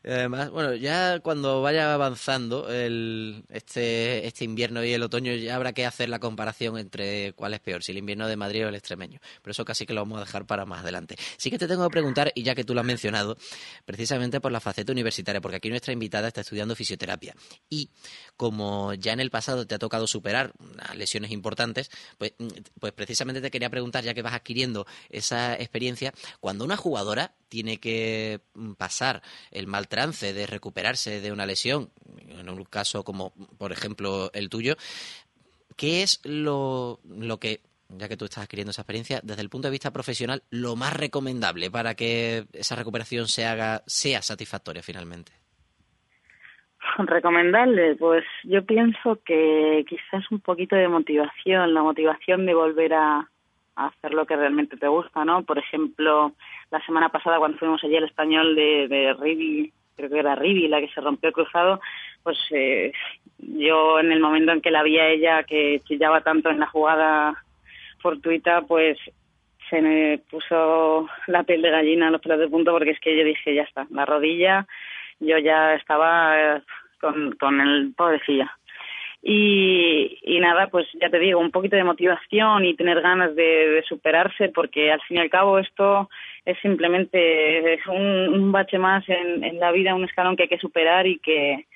[0.04, 5.72] Además, bueno, ya cuando vaya avanzando el, este, este invierno y el otoño, ya habrá
[5.72, 8.74] que hacer la comparación entre cuál es peor, si el invierno de Madrid o el
[8.74, 9.20] extremeño.
[9.42, 11.16] Pero eso casi que lo vamos a dejar para más adelante.
[11.36, 13.36] Sí que te tengo que preguntar, y ya que tú lo has mencionado,
[13.84, 17.34] precisamente por la faceta universitaria, porque aquí nuestra invitada está estudiando fisioterapia.
[17.68, 17.90] Y
[18.36, 20.52] como ya en el pasado te ha tocado superar
[20.94, 22.32] lesiones importantes, pues,
[22.80, 27.78] pues precisamente te quería preguntar, ya que vas adquiriendo esa experiencia, cuando una jugadora tiene
[27.78, 31.90] que mm, pasar el mal trance de recuperarse de una lesión,
[32.30, 34.74] en un caso como por ejemplo el tuyo,
[35.76, 39.68] ¿qué es lo, lo que, ya que tú estás adquiriendo esa experiencia, desde el punto
[39.68, 45.32] de vista profesional, lo más recomendable para que esa recuperación se haga, sea satisfactoria finalmente?
[46.96, 53.28] Recomendable, pues yo pienso que quizás un poquito de motivación, la motivación de volver a,
[53.76, 55.42] a hacer lo que realmente te gusta, ¿no?
[55.42, 56.32] Por ejemplo,
[56.70, 59.14] la semana pasada cuando fuimos allí al español de, de
[60.08, 61.80] creo que era Rivi la que se rompió el cruzado,
[62.22, 62.92] pues eh,
[63.38, 66.66] yo en el momento en que la vi a ella que chillaba tanto en la
[66.66, 67.34] jugada
[68.00, 68.98] fortuita, pues
[69.70, 73.24] se me puso la piel de gallina, los pelos de punto, porque es que yo
[73.24, 74.66] dije, ya está, la rodilla,
[75.20, 76.62] yo ya estaba eh,
[77.00, 78.56] con, con el pobrecilla.
[79.24, 83.68] Y, y nada, pues ya te digo, un poquito de motivación y tener ganas de,
[83.68, 86.10] de superarse, porque al fin y al cabo esto
[86.44, 91.06] es simplemente un bache más en, en la vida, un escalón que hay que superar
[91.06, 91.66] y que,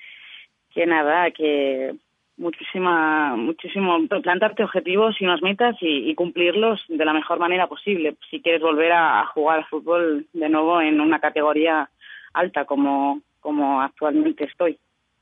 [0.73, 1.93] que nada, que
[2.35, 8.15] muchísima, muchísimo, plantarte objetivos y unas metas y, y cumplirlos de la mejor manera posible.
[8.29, 11.89] Si quieres volver a, a jugar al fútbol de nuevo en una categoría
[12.33, 14.77] alta como, como actualmente estoy.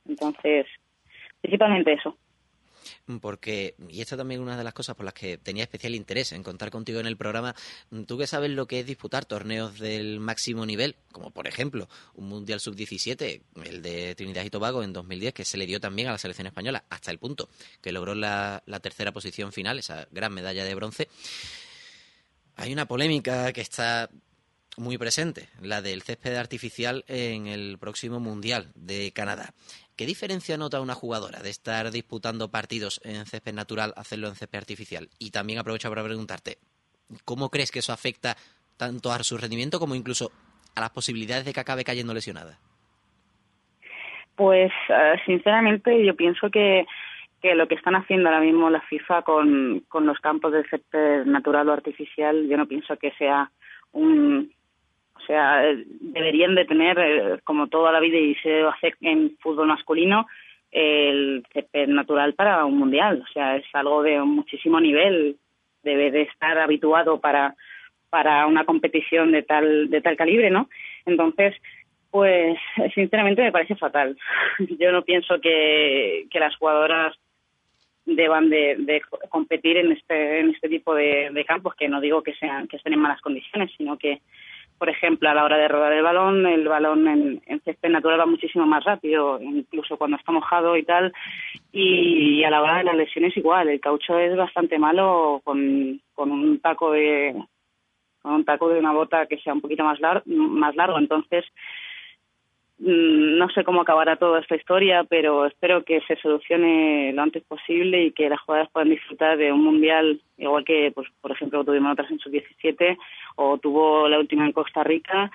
[0.08, 0.66] Entonces,
[1.46, 2.16] principalmente eso.
[3.20, 6.32] Porque, y esto también es una de las cosas por las que tenía especial interés
[6.32, 7.54] en contar contigo en el programa,
[8.06, 12.28] tú que sabes lo que es disputar torneos del máximo nivel, como por ejemplo un
[12.28, 16.12] Mundial Sub-17, el de Trinidad y Tobago en 2010, que se le dio también a
[16.12, 17.48] la selección española, hasta el punto
[17.80, 21.08] que logró la tercera posición final, esa gran medalla de bronce.
[22.56, 24.10] Hay una polémica que está
[24.78, 29.54] muy presente, la del césped artificial en el próximo Mundial de Canadá.
[29.96, 34.34] ¿Qué diferencia nota una jugadora de estar disputando partidos en césped natural a hacerlo en
[34.34, 35.08] césped artificial?
[35.18, 36.58] Y también aprovecho para preguntarte,
[37.24, 38.36] ¿cómo crees que eso afecta
[38.76, 40.30] tanto a su rendimiento como incluso
[40.74, 42.58] a las posibilidades de que acabe cayendo lesionada?
[44.34, 46.84] Pues uh, sinceramente yo pienso que,
[47.40, 51.24] que lo que están haciendo ahora mismo la FIFA con, con los campos de césped
[51.24, 53.50] natural o artificial, yo no pienso que sea
[53.92, 54.52] un,
[55.26, 55.60] o sea,
[56.00, 60.28] deberían de tener, eh, como toda la vida y se hace en fútbol masculino,
[60.70, 63.24] el césped natural para un mundial.
[63.28, 65.36] O sea, es algo de muchísimo nivel.
[65.82, 67.56] Debe de estar habituado para,
[68.08, 70.68] para una competición de tal, de tal calibre, ¿no?
[71.06, 71.54] Entonces,
[72.10, 72.56] Pues
[72.94, 74.16] sinceramente me parece fatal.
[74.78, 77.16] Yo no pienso que, que las jugadoras
[78.06, 82.22] deban de, de competir en este en este tipo de, de campos que no digo
[82.22, 84.20] que sean que estén en malas condiciones sino que
[84.78, 88.20] por ejemplo a la hora de rodar el balón el balón en, en césped natural
[88.20, 91.12] va muchísimo más rápido incluso cuando está mojado y tal
[91.72, 96.30] y, a la hora de las lesiones igual el caucho es bastante malo con, con
[96.30, 97.34] un taco de
[98.22, 101.44] con un taco de una bota que sea un poquito más lar- más largo entonces
[102.78, 108.04] no sé cómo acabará toda esta historia, pero espero que se solucione lo antes posible
[108.04, 111.92] y que las jugadoras puedan disfrutar de un mundial igual que, pues, por ejemplo, tuvimos
[111.92, 112.98] otras en sub-17
[113.36, 115.30] o tuvo la última en Costa Rica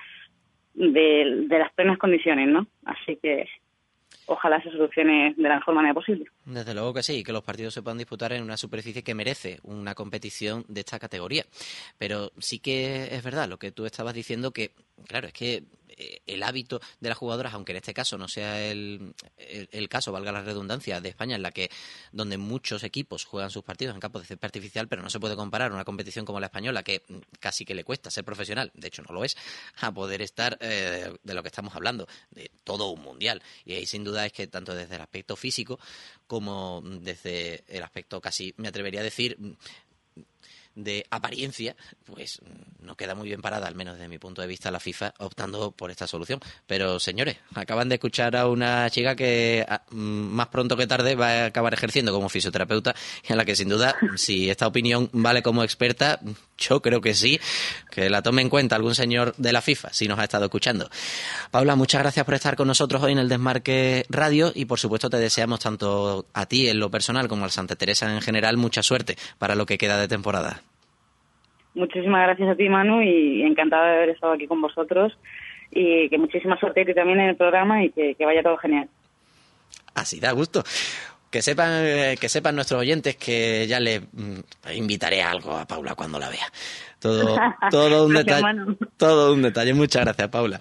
[0.74, 2.66] de, las plenas condiciones, ¿no?
[2.84, 3.48] Así que
[4.26, 6.26] ojalá se solucione de la mejor manera posible.
[6.44, 9.58] Desde luego que sí, que los partidos se puedan disputar en una superficie que merece
[9.64, 11.44] una competición de esta categoría.
[11.98, 14.70] Pero sí que es verdad lo que tú estabas diciendo, que,
[15.08, 15.64] claro, es que
[16.26, 20.32] el hábito de las jugadoras, aunque en este caso no sea el, el, caso, valga
[20.32, 21.70] la redundancia, de España, en la que
[22.12, 25.36] donde muchos equipos juegan sus partidos en campos de césped artificial, pero no se puede
[25.36, 27.02] comparar una competición como la española, que
[27.40, 29.36] casi que le cuesta ser profesional, de hecho no lo es,
[29.80, 33.42] a poder estar eh, de lo que estamos hablando, de todo un mundial.
[33.64, 35.78] Y ahí sin duda es que tanto desde el aspecto físico
[36.26, 39.36] como desde el aspecto casi, me atrevería a decir,
[40.74, 42.40] de apariencia, pues
[42.80, 45.72] no queda muy bien parada, al menos desde mi punto de vista, la FIFA optando
[45.72, 46.40] por esta solución.
[46.66, 51.14] Pero, señores, acaban de escuchar a una chica que ah, mm, más pronto que tarde
[51.14, 52.94] va a acabar ejerciendo como fisioterapeuta
[53.28, 56.20] a la que, sin duda, si esta opinión vale como experta,
[56.68, 57.38] yo creo que sí,
[57.90, 60.88] que la tome en cuenta algún señor de la FIFA, si nos ha estado escuchando.
[61.50, 65.10] Paula, muchas gracias por estar con nosotros hoy en el Desmarque Radio y, por supuesto,
[65.10, 68.82] te deseamos tanto a ti en lo personal como al Santa Teresa en general mucha
[68.82, 70.62] suerte para lo que queda de temporada.
[71.74, 75.12] Muchísimas gracias a ti, Manu, y encantada de haber estado aquí con vosotros.
[75.70, 78.58] Y que muchísima suerte a ti también en el programa y que, que vaya todo
[78.58, 78.88] genial.
[79.94, 80.62] Así da gusto.
[81.32, 84.38] Que sepan, eh, que sepan nuestros oyentes que ya le mm,
[84.74, 86.46] invitaré a algo a Paula cuando la vea.
[87.00, 87.36] Todo,
[87.70, 88.46] todo un detalle.
[88.98, 89.72] Todo un detalle.
[89.74, 90.60] Muchas gracias, Paula.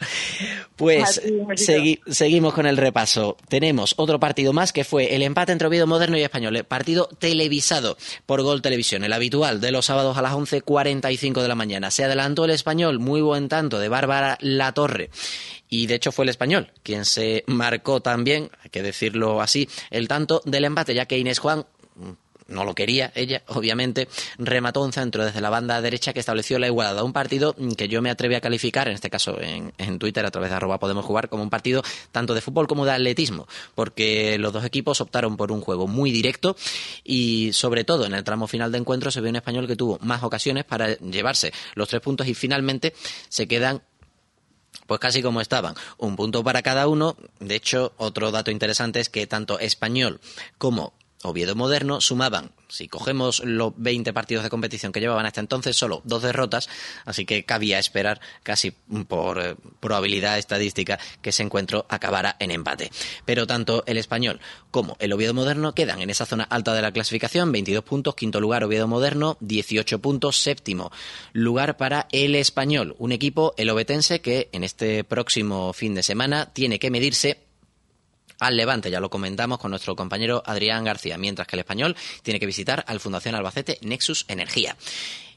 [0.75, 1.21] Pues
[1.55, 3.37] segui- seguimos con el repaso.
[3.49, 6.55] Tenemos otro partido más que fue el empate entre Oviedo Moderno y Español.
[6.55, 11.47] eh, Partido televisado por Gol Televisión, el habitual de los sábados a las 11.45 de
[11.49, 11.91] la mañana.
[11.91, 15.09] Se adelantó el Español, muy buen tanto de Bárbara Latorre.
[15.71, 20.09] Y de hecho fue el español quien se marcó también, hay que decirlo así, el
[20.09, 22.11] tanto del empate, ya que Inés Juan mm,
[22.49, 26.67] no lo quería ella, obviamente, remató un centro desde la banda derecha que estableció la
[26.67, 27.05] igualada.
[27.05, 30.31] Un partido que yo me atreví a calificar, en este caso en, en Twitter, a
[30.31, 31.81] través de arroba podemos jugar, como un partido
[32.11, 36.11] tanto de fútbol como de atletismo, porque los dos equipos optaron por un juego muy
[36.11, 36.57] directo
[37.05, 39.97] y sobre todo en el tramo final de encuentro se vio un español que tuvo
[40.01, 42.93] más ocasiones para llevarse los tres puntos y finalmente
[43.29, 43.81] se quedan
[44.91, 47.15] pues casi como estaban, un punto para cada uno.
[47.39, 50.19] De hecho, otro dato interesante es que tanto Español
[50.57, 50.91] como
[51.23, 56.01] Oviedo Moderno sumaban, si cogemos los 20 partidos de competición que llevaban hasta entonces, solo
[56.03, 56.69] dos derrotas,
[57.05, 58.71] así que cabía esperar casi
[59.07, 62.91] por eh, probabilidad estadística que ese encuentro acabara en empate.
[63.25, 64.39] Pero tanto el Español
[64.71, 68.39] como el Oviedo Moderno quedan en esa zona alta de la clasificación, 22 puntos, quinto
[68.39, 70.91] lugar Oviedo Moderno, 18 puntos, séptimo
[71.33, 76.53] lugar para el Español, un equipo, el obetense, que en este próximo fin de semana
[76.53, 77.50] tiene que medirse
[78.41, 82.39] al Levante, ya lo comentamos con nuestro compañero Adrián García, mientras que el español tiene
[82.39, 84.75] que visitar al Fundación Albacete Nexus Energía.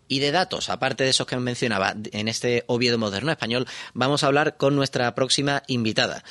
[0.09, 4.27] Y de datos, aparte de esos que mencionaba en este Oviedo Moderno Español, vamos a
[4.27, 6.25] hablar con nuestra próxima invitada.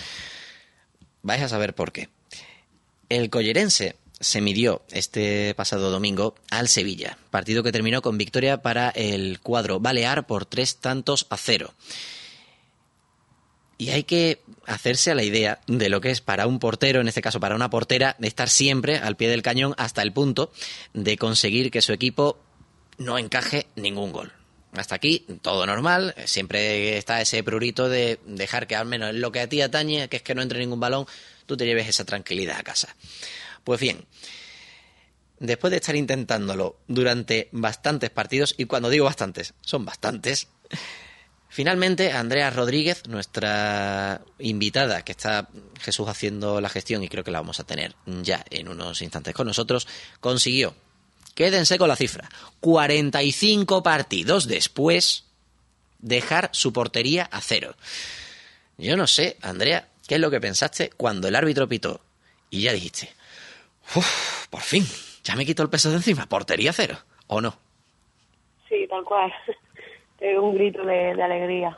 [1.22, 2.10] Vais a saber por qué.
[3.08, 8.90] El collerense se midió este pasado domingo al Sevilla, partido que terminó con victoria para
[8.90, 11.72] el cuadro balear por tres tantos a cero.
[13.84, 17.10] Y hay que hacerse a la idea de lo que es para un portero, en
[17.10, 20.54] este caso para una portera, de estar siempre al pie del cañón hasta el punto
[20.94, 22.40] de conseguir que su equipo
[22.98, 24.32] no encaje ningún gol.
[24.72, 29.34] Hasta aquí todo normal, siempre está ese prurito de dejar que al menos en lo
[29.34, 31.06] que a ti atañe, que es que no entre ningún balón,
[31.46, 32.96] tú te lleves esa tranquilidad a casa.
[33.66, 34.06] Pues bien,
[35.40, 40.48] después de estar intentándolo durante bastantes partidos, y cuando digo bastantes, son bastantes,
[41.54, 45.50] Finalmente, Andrea Rodríguez, nuestra invitada, que está
[45.80, 49.36] Jesús haciendo la gestión y creo que la vamos a tener ya en unos instantes
[49.36, 49.88] con nosotros,
[50.20, 50.74] consiguió,
[51.36, 52.28] quédense con la cifra,
[52.60, 55.26] 45 partidos después,
[56.00, 57.76] dejar su portería a cero.
[58.80, 62.02] Yo no sé, Andrea, ¿qué es lo que pensaste cuando el árbitro pitó?
[62.50, 63.14] Y ya dijiste,
[63.96, 64.88] uff, por fin,
[65.24, 66.98] ya me quito el peso de encima, portería cero,
[67.28, 67.56] ¿o no?
[68.68, 69.32] Sí, tal cual.
[70.42, 71.78] Un grito de, de alegría.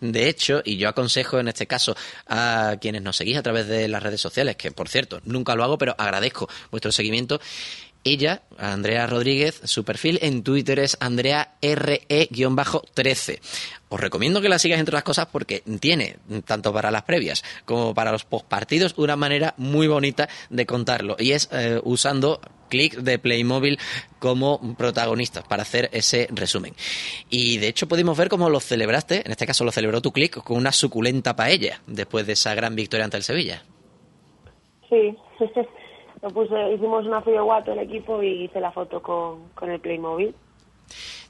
[0.00, 1.94] De hecho, y yo aconsejo en este caso
[2.26, 5.64] a quienes nos seguís a través de las redes sociales, que por cierto, nunca lo
[5.64, 7.40] hago, pero agradezco vuestro seguimiento.
[8.04, 13.38] Ella, Andrea Rodríguez, su perfil en Twitter es AndreaRE-13.
[13.88, 17.94] Os recomiendo que la sigas entre las cosas porque tiene, tanto para las previas como
[17.94, 21.14] para los postpartidos, una manera muy bonita de contarlo.
[21.18, 23.78] Y es eh, usando clic de Playmobil
[24.18, 26.74] como protagonistas para hacer ese resumen.
[27.28, 30.42] Y de hecho pudimos ver cómo lo celebraste, en este caso lo celebró tu clic
[30.42, 33.62] con una suculenta paella después de esa gran victoria ante el Sevilla.
[34.88, 35.14] Sí,
[36.22, 40.34] lo puse, hicimos una guato el equipo y hice la foto con, con el Playmobil.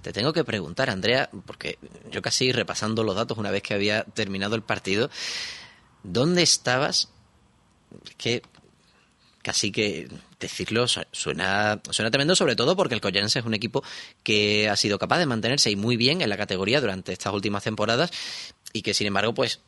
[0.02, 1.78] Te tengo que preguntar, Andrea, porque
[2.10, 5.08] yo casi repasando los datos una vez que había terminado el partido,
[6.02, 7.10] ¿dónde estabas?
[8.18, 8.42] Que
[9.42, 10.08] casi que
[10.40, 13.82] decirlo su- suena, suena tremendo, sobre todo porque el Collense es un equipo
[14.22, 17.62] que ha sido capaz de mantenerse y muy bien en la categoría durante estas últimas
[17.64, 18.10] temporadas
[18.72, 19.60] y que sin embargo pues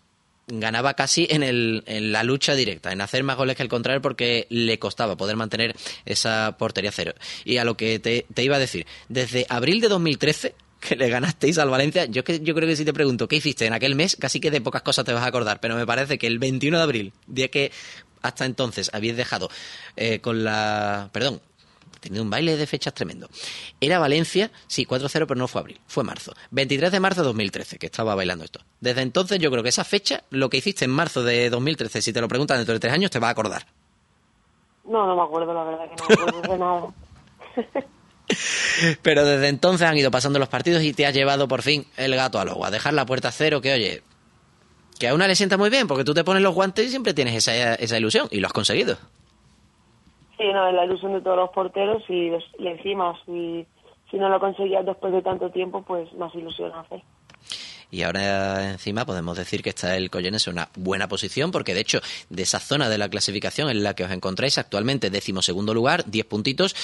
[0.47, 4.03] ganaba casi en, el, en la lucha directa, en hacer más goles que el contrario
[4.03, 5.75] porque le costaba poder mantener
[6.05, 7.15] esa portería cero.
[7.45, 11.57] Y a lo que te, iba a decir, desde abril de 2013 que le ganasteis
[11.57, 14.17] al Valencia, yo, que, yo creo que si te pregunto qué hiciste en aquel mes,
[14.17, 16.77] casi que de pocas cosas te vas a acordar, pero me parece que el 21
[16.77, 17.73] de abril, día que
[18.21, 19.51] hasta entonces habéis dejado
[19.97, 21.09] eh, con la...
[21.13, 21.41] Perdón,
[22.05, 23.29] tenido un baile de fechas tremendo.
[23.81, 26.35] Era Valencia, sí, 4-0, pero no fue abril, fue marzo.
[26.51, 28.61] 23 de marzo de 2013, que estaba bailando esto.
[28.81, 32.13] Desde entonces yo creo que esa fecha, lo que hiciste en marzo de 2013, si
[32.13, 33.67] te lo preguntan dentro de tres años, te va a acordar.
[34.85, 37.87] No, no me acuerdo, la verdad que no me acuerdo de nada.
[39.03, 42.15] Pero desde entonces han ido pasando los partidos y te ha llevado por fin el
[42.15, 42.71] gato al agua.
[42.71, 44.03] Dejar la puerta cero, que oye,
[44.99, 47.15] que a una le sienta muy bien, porque tú te pones los guantes y siempre
[47.15, 48.97] tienes esa, esa ilusión, y lo has conseguido.
[50.37, 53.67] Sí, no, es la ilusión de todos los porteros y, encima, si,
[54.11, 57.03] si no lo conseguías después de tanto tiempo, pues más ilusión hace.
[57.91, 61.81] Y ahora encima podemos decir que está el Collenes en una buena posición, porque de
[61.81, 66.05] hecho, de esa zona de la clasificación en la que os encontráis actualmente, decimosegundo lugar,
[66.05, 66.75] 10 puntitos,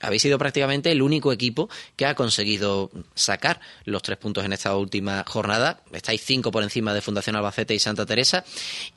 [0.00, 4.76] habéis sido prácticamente el único equipo que ha conseguido sacar los tres puntos en esta
[4.76, 5.80] última jornada.
[5.92, 8.44] Estáis cinco por encima de Fundación Albacete y Santa Teresa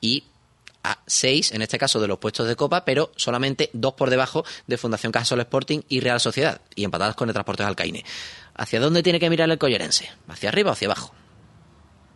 [0.00, 0.24] y
[0.84, 4.44] a seis, en este caso, de los puestos de Copa, pero solamente dos por debajo
[4.66, 8.04] de Fundación Cajasol Sporting y Real Sociedad, y empatadas con el Transportes Alcaine.
[8.54, 10.10] ¿Hacia dónde tiene que mirar el collerense?
[10.28, 11.14] ¿Hacia arriba o hacia abajo?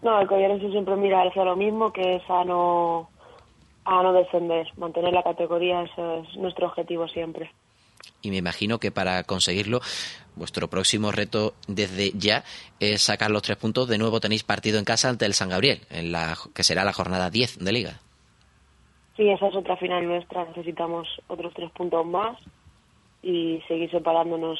[0.02, 3.10] No, el Collerense siempre mira hacia lo mismo, que es a no,
[3.84, 4.68] a no descender.
[4.76, 7.50] Mantener la categoría, ese es nuestro objetivo siempre.
[8.22, 9.80] Y me imagino que para conseguirlo,
[10.36, 12.44] vuestro próximo reto desde ya
[12.78, 13.88] es sacar los tres puntos.
[13.88, 16.92] De nuevo tenéis partido en casa ante el San Gabriel, en la, que será la
[16.92, 18.00] jornada 10 de Liga.
[19.16, 20.44] Sí, esa es otra final nuestra.
[20.44, 22.38] Necesitamos otros tres puntos más
[23.22, 24.58] y seguir separándonos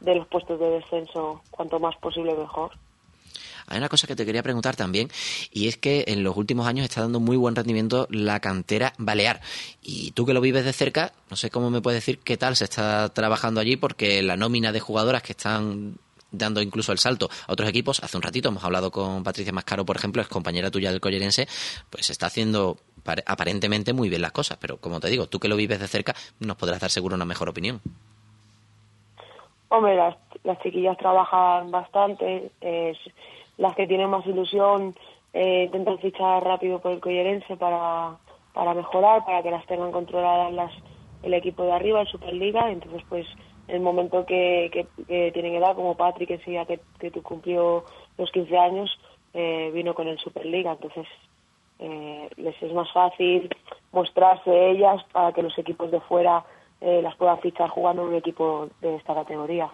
[0.00, 2.72] de los puestos de descenso cuanto más posible mejor.
[3.68, 5.08] Hay una cosa que te quería preguntar también,
[5.52, 9.40] y es que en los últimos años está dando muy buen rendimiento la cantera balear.
[9.82, 12.54] Y tú que lo vives de cerca, no sé cómo me puedes decir qué tal
[12.54, 15.96] se está trabajando allí, porque la nómina de jugadoras que están
[16.30, 19.84] dando incluso el salto a otros equipos, hace un ratito hemos hablado con Patricia Mascaro,
[19.84, 21.46] por ejemplo, es compañera tuya del Collerense,
[21.90, 25.48] pues está haciendo pare- aparentemente muy bien las cosas, pero como te digo, tú que
[25.48, 27.80] lo vives de cerca, nos podrás dar seguro una mejor opinión.
[29.68, 32.98] Hombre, las, las chiquillas trabajan bastante, es-
[33.58, 34.94] las que tienen más ilusión
[35.32, 38.16] eh, intentan fichar rápido por el Collerense para,
[38.52, 40.72] para mejorar, para que las tengan controladas las,
[41.22, 43.26] el equipo de arriba, el Superliga, entonces pues
[43.68, 47.84] el momento que, que, tienen edad, como Patrick enseguida que, que tú cumplió
[48.18, 48.98] los 15 años,
[49.34, 51.06] eh, vino con el Superliga, entonces
[51.78, 53.50] eh, les es más fácil
[53.92, 56.44] mostrarse ellas para que los equipos de fuera
[56.80, 59.70] eh, las puedan fichar jugando en un equipo de esta categoría.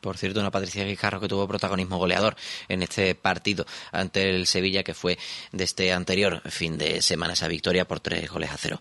[0.00, 2.36] Por cierto, una Patricia Guijarro que tuvo protagonismo goleador
[2.68, 5.18] en este partido ante el Sevilla, que fue
[5.52, 8.78] de este anterior fin de semana esa victoria por tres goles a cero.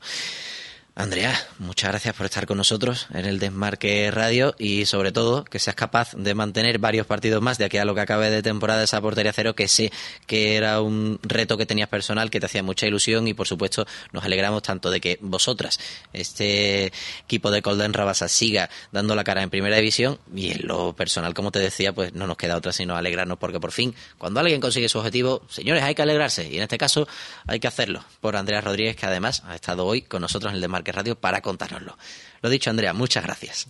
[1.00, 5.60] Andrea, muchas gracias por estar con nosotros en el Desmarque Radio y sobre todo que
[5.60, 8.82] seas capaz de mantener varios partidos más de aquí a lo que acabe de temporada
[8.82, 9.92] esa portería cero que sé
[10.26, 13.86] que era un reto que tenías personal que te hacía mucha ilusión y por supuesto
[14.12, 15.80] nos alegramos tanto de que vosotras,
[16.14, 16.92] este
[17.26, 21.36] equipo de Colden Rabasa siga dando la cara en primera división y en lo personal
[21.36, 24.60] como te decía pues no nos queda otra sino alegrarnos porque por fin cuando alguien
[24.60, 27.08] consigue su objetivo señores hay que alegrarse y en este caso
[27.46, 28.04] hay que hacerlo.
[28.20, 31.42] Por Andrea Rodríguez que además ha estado hoy con nosotros en el Desmarque Radio para
[31.42, 31.98] contárnoslo.
[32.42, 33.68] Lo dicho, Andrea, muchas gracias.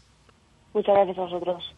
[0.73, 1.75] Muchas gracias a vosotros.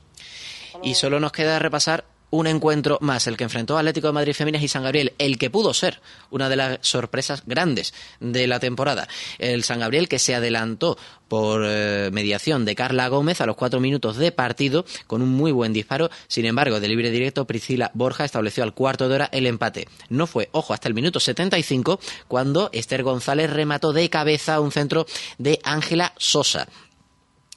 [0.84, 4.64] Y solo nos queda repasar un encuentro más, el que enfrentó Atlético de Madrid Féminas
[4.64, 6.02] y San Gabriel, el que pudo ser
[6.32, 9.08] una de las sorpresas grandes de la temporada.
[9.38, 13.80] El San Gabriel que se adelantó por eh, mediación de Carla Gómez a los cuatro
[13.80, 16.10] minutos de partido con un muy buen disparo.
[16.28, 19.88] Sin embargo, de libre directo, Priscila Borja estableció al cuarto de hora el empate.
[20.10, 25.06] No fue, ojo, hasta el minuto 75 cuando Esther González remató de cabeza un centro
[25.38, 26.68] de Ángela Sosa.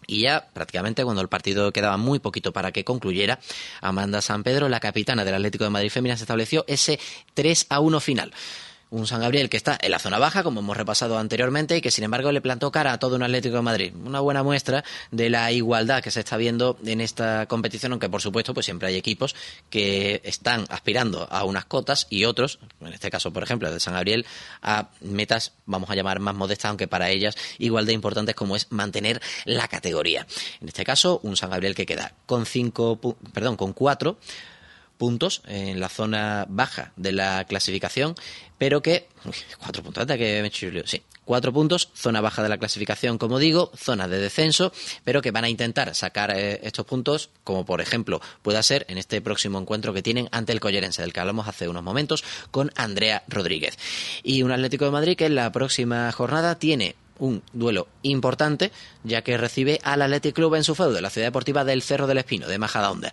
[0.06, 3.38] Y ya prácticamente cuando el partido quedaba muy poquito para que concluyera,
[3.80, 6.98] Amanda San Pedro, la capitana del Atlético de Madrid Féminas, estableció ese
[7.34, 8.32] 3 a 1 final.
[8.92, 11.90] Un San Gabriel que está en la zona baja, como hemos repasado anteriormente, y que
[11.90, 13.94] sin embargo le plantó cara a todo un Atlético de Madrid.
[14.04, 18.20] Una buena muestra de la igualdad que se está viendo en esta competición, aunque por
[18.20, 19.34] supuesto pues siempre hay equipos
[19.70, 23.80] que están aspirando a unas cotas y otros, en este caso por ejemplo el de
[23.80, 24.26] San Gabriel,
[24.60, 28.70] a metas, vamos a llamar más modestas, aunque para ellas igual de importantes como es
[28.70, 30.26] mantener la categoría.
[30.60, 33.00] En este caso, un San Gabriel que queda con cinco,
[33.32, 34.18] perdón, con cuatro
[35.02, 38.14] puntos en la zona baja de la clasificación,
[38.56, 39.08] pero que
[39.58, 43.72] cuatro puntos, anda que me sí, cuatro puntos, zona baja de la clasificación, como digo,
[43.76, 44.72] zona de descenso,
[45.02, 48.96] pero que van a intentar sacar eh, estos puntos, como por ejemplo pueda ser en
[48.96, 52.22] este próximo encuentro que tienen ante el Collerense, del que hablamos hace unos momentos,
[52.52, 53.76] con Andrea Rodríguez.
[54.22, 58.72] Y un Atlético de Madrid que en la próxima jornada tiene un duelo importante,
[59.04, 62.18] ya que recibe al Athletic Club en su feudo, la ciudad deportiva del Cerro del
[62.18, 63.12] Espino, de Majadahonda.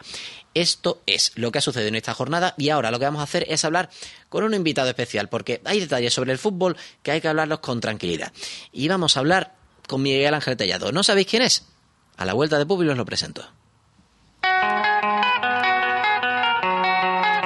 [0.56, 3.26] Esto es lo que ha sucedido en esta jornada y ahora lo que vamos a
[3.26, 3.92] hacer es hablar
[4.28, 7.82] con un invitado especial, porque hay detalles sobre el fútbol que hay que hablarlos con
[7.82, 8.34] tranquilidad.
[8.72, 9.54] Y vamos a hablar
[9.88, 10.92] con Miguel Ángel Tellado.
[10.92, 11.66] ¿No sabéis quién es?
[12.18, 13.48] A la vuelta de público os lo presento.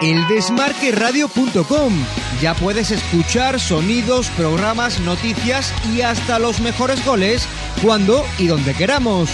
[0.03, 1.93] eldesmarqueradio.com.
[2.41, 7.47] Ya puedes escuchar sonidos, programas, noticias y hasta los mejores goles
[7.81, 9.29] cuando y donde queramos.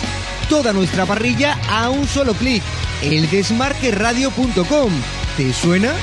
[0.47, 2.61] Toda nuestra parrilla a un solo clic.
[3.01, 4.91] eldesmarqueradio.com.
[5.37, 5.93] ¿Te suena?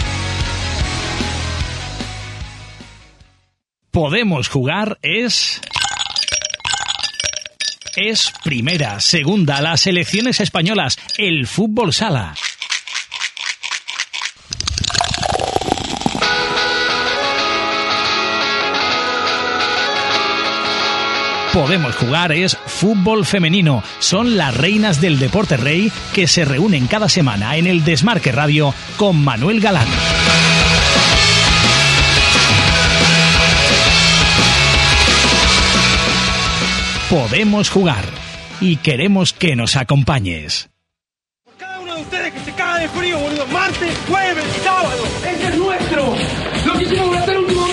[3.90, 5.60] Podemos jugar es...
[7.96, 12.34] Es primera, segunda, las selecciones españolas, el fútbol sala.
[21.56, 23.82] Podemos jugar es fútbol femenino.
[23.98, 28.74] Son las reinas del deporte rey que se reúnen cada semana en el Desmarque Radio
[28.98, 29.88] con Manuel Galán.
[37.08, 38.04] Podemos jugar
[38.60, 40.68] y queremos que nos acompañes.
[41.56, 43.46] Cada uno de ustedes que se caga de frío, boludo.
[43.46, 45.04] Martes, jueves, sábado.
[45.26, 46.14] Ese es nuestro.
[46.66, 47.65] Lo que hicimos durante el último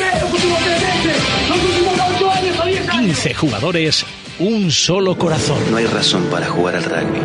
[3.04, 4.06] 15 jugadores,
[4.39, 5.60] un solo corazón.
[5.70, 7.20] No hay razón para jugar al rugby,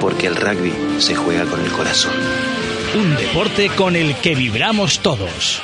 [0.00, 2.10] porque el rugby se juega con el corazón.
[2.96, 5.62] Un deporte con el que vibramos todos.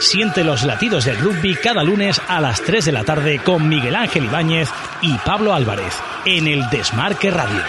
[0.00, 3.96] Siente los latidos del rugby cada lunes a las 3 de la tarde con Miguel
[3.96, 4.70] Ángel Ibáñez
[5.02, 5.94] y Pablo Álvarez
[6.24, 7.60] en el Desmarque Radio.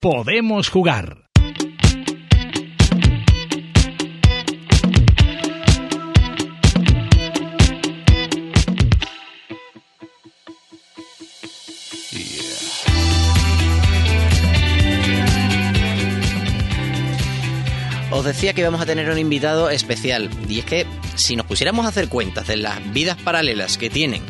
[0.00, 1.24] Podemos jugar.
[18.12, 20.86] Os decía que íbamos a tener un invitado especial y es que
[21.16, 24.22] si nos pusiéramos a hacer cuentas de las vidas paralelas que tienen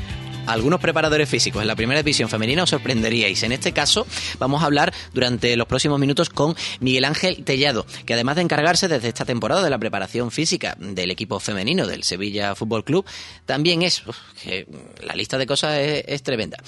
[0.49, 3.42] algunos preparadores físicos en la primera división femenina os sorprenderíais.
[3.42, 4.07] En este caso
[4.38, 8.88] vamos a hablar durante los próximos minutos con Miguel Ángel Tellado, que además de encargarse
[8.88, 13.05] desde esta temporada de la preparación física del equipo femenino del Sevilla Fútbol Club,
[13.46, 14.16] también es, uf,
[15.03, 16.59] la lista de cosas es, es tremenda.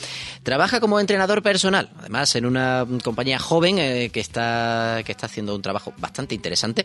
[0.43, 5.55] Trabaja como entrenador personal, además en una compañía joven eh, que, está, que está haciendo
[5.55, 6.85] un trabajo bastante interesante,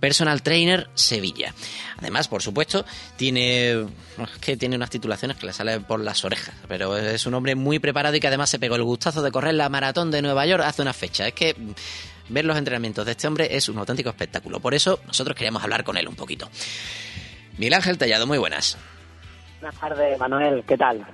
[0.00, 1.54] Personal Trainer Sevilla.
[2.02, 2.84] Además, por supuesto,
[3.16, 3.86] tiene, es
[4.40, 7.78] que tiene unas titulaciones que le salen por las orejas, pero es un hombre muy
[7.78, 10.64] preparado y que además se pegó el gustazo de correr la maratón de Nueva York
[10.66, 11.28] hace una fecha.
[11.28, 11.54] Es que
[12.28, 14.58] ver los entrenamientos de este hombre es un auténtico espectáculo.
[14.58, 16.50] Por eso nosotros queríamos hablar con él un poquito.
[17.56, 18.76] Miguel Ángel Tallado, muy buenas.
[19.62, 21.06] Buenas tardes, Manuel, ¿qué tal?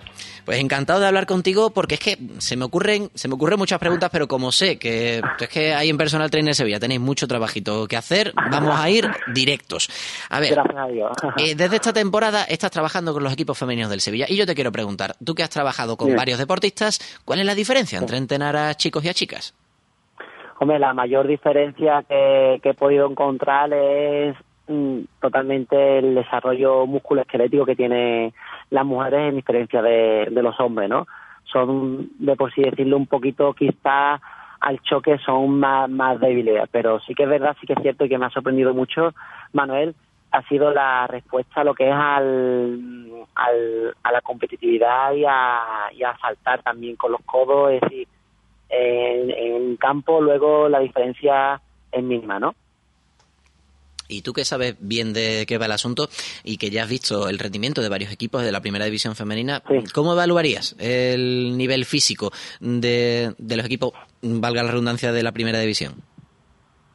[0.46, 3.78] Pues encantado de hablar contigo porque es que se me ocurren, se me ocurren muchas
[3.78, 7.86] preguntas, pero como sé que es que hay en Personal Trainer Sevilla tenéis mucho trabajito
[7.86, 9.90] que hacer, vamos a ir directos.
[10.30, 11.12] A ver, Gracias a Dios.
[11.36, 14.54] eh, desde esta temporada estás trabajando con los equipos femeninos del Sevilla y yo te
[14.54, 18.56] quiero preguntar, tú que has trabajado con varios deportistas, ¿cuál es la diferencia entre entrenar
[18.56, 19.54] a chicos y a chicas?
[20.58, 24.34] Hombre, la mayor diferencia que, que he podido encontrar es
[24.68, 28.32] mm, totalmente el desarrollo musculoesquelético que tienen
[28.70, 31.06] las mujeres en diferencia de, los hombres, ¿no?
[31.44, 34.20] Son, de por sí decirlo, un poquito quizá
[34.60, 38.04] al choque son más, más débiles, pero sí que es verdad, sí que es cierto
[38.04, 39.14] y que me ha sorprendido mucho,
[39.52, 39.94] Manuel,
[40.30, 45.88] ha sido la respuesta a lo que es al, al- a la competitividad y a,
[45.94, 48.08] y a saltar también con los codos, es decir,
[48.68, 51.60] en, en campo luego la diferencia
[51.90, 52.54] es mínima, ¿no?
[54.08, 56.08] Y tú que sabes bien de qué va el asunto
[56.42, 59.62] y que ya has visto el rendimiento de varios equipos de la primera división femenina,
[59.94, 62.30] ¿cómo evaluarías el nivel físico
[62.60, 63.92] de, de los equipos,
[64.22, 65.94] valga la redundancia, de la primera división?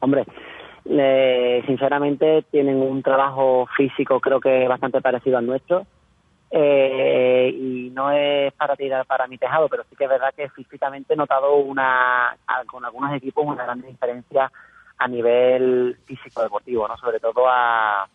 [0.00, 0.24] Hombre,
[0.86, 5.86] eh, sinceramente tienen un trabajo físico creo que bastante parecido al nuestro
[6.50, 10.50] eh, y no es para tirar para mi tejado, pero sí que es verdad que
[10.50, 12.36] físicamente he notado una
[12.66, 14.52] con algunos equipos una gran diferencia
[15.04, 18.08] a nivel físico deportivo, no sobre todo a,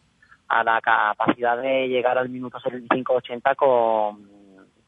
[0.48, 4.28] a la capacidad de llegar al minuto 75-80 con,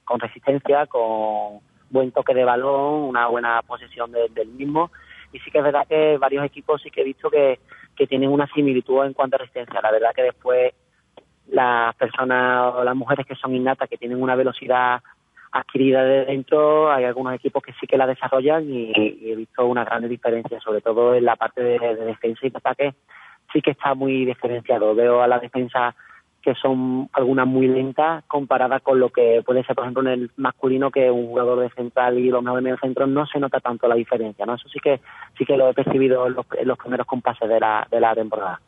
[0.03, 1.59] con resistencia, con
[1.91, 4.91] buen toque de balón, una buena posesión de- del mismo
[5.31, 7.59] y sí que es verdad que varios equipos sí que he visto que,
[7.95, 9.79] que tienen una similitud en cuanto a resistencia.
[9.81, 10.73] La verdad que después
[11.49, 15.01] las personas o las mujeres que son innatas, que tienen una velocidad
[15.51, 19.83] adquirida de dentro, hay algunos equipos que sí que la desarrollan y, he visto una
[19.83, 22.93] gran diferencia, sobre todo en la parte de, de defensa y de ataque,
[23.51, 24.95] sí que está muy diferenciado.
[24.95, 25.95] Veo a la defensa
[26.41, 30.31] que son algunas muy lentas comparadas con lo que puede ser, por ejemplo, en el
[30.37, 33.87] masculino, que un jugador de central y los mejores medio centro no se nota tanto
[33.87, 34.55] la diferencia, ¿no?
[34.55, 34.99] Eso sí que
[35.37, 38.15] sí que lo he percibido en los, en los primeros compases de la, de la
[38.15, 38.59] temporada.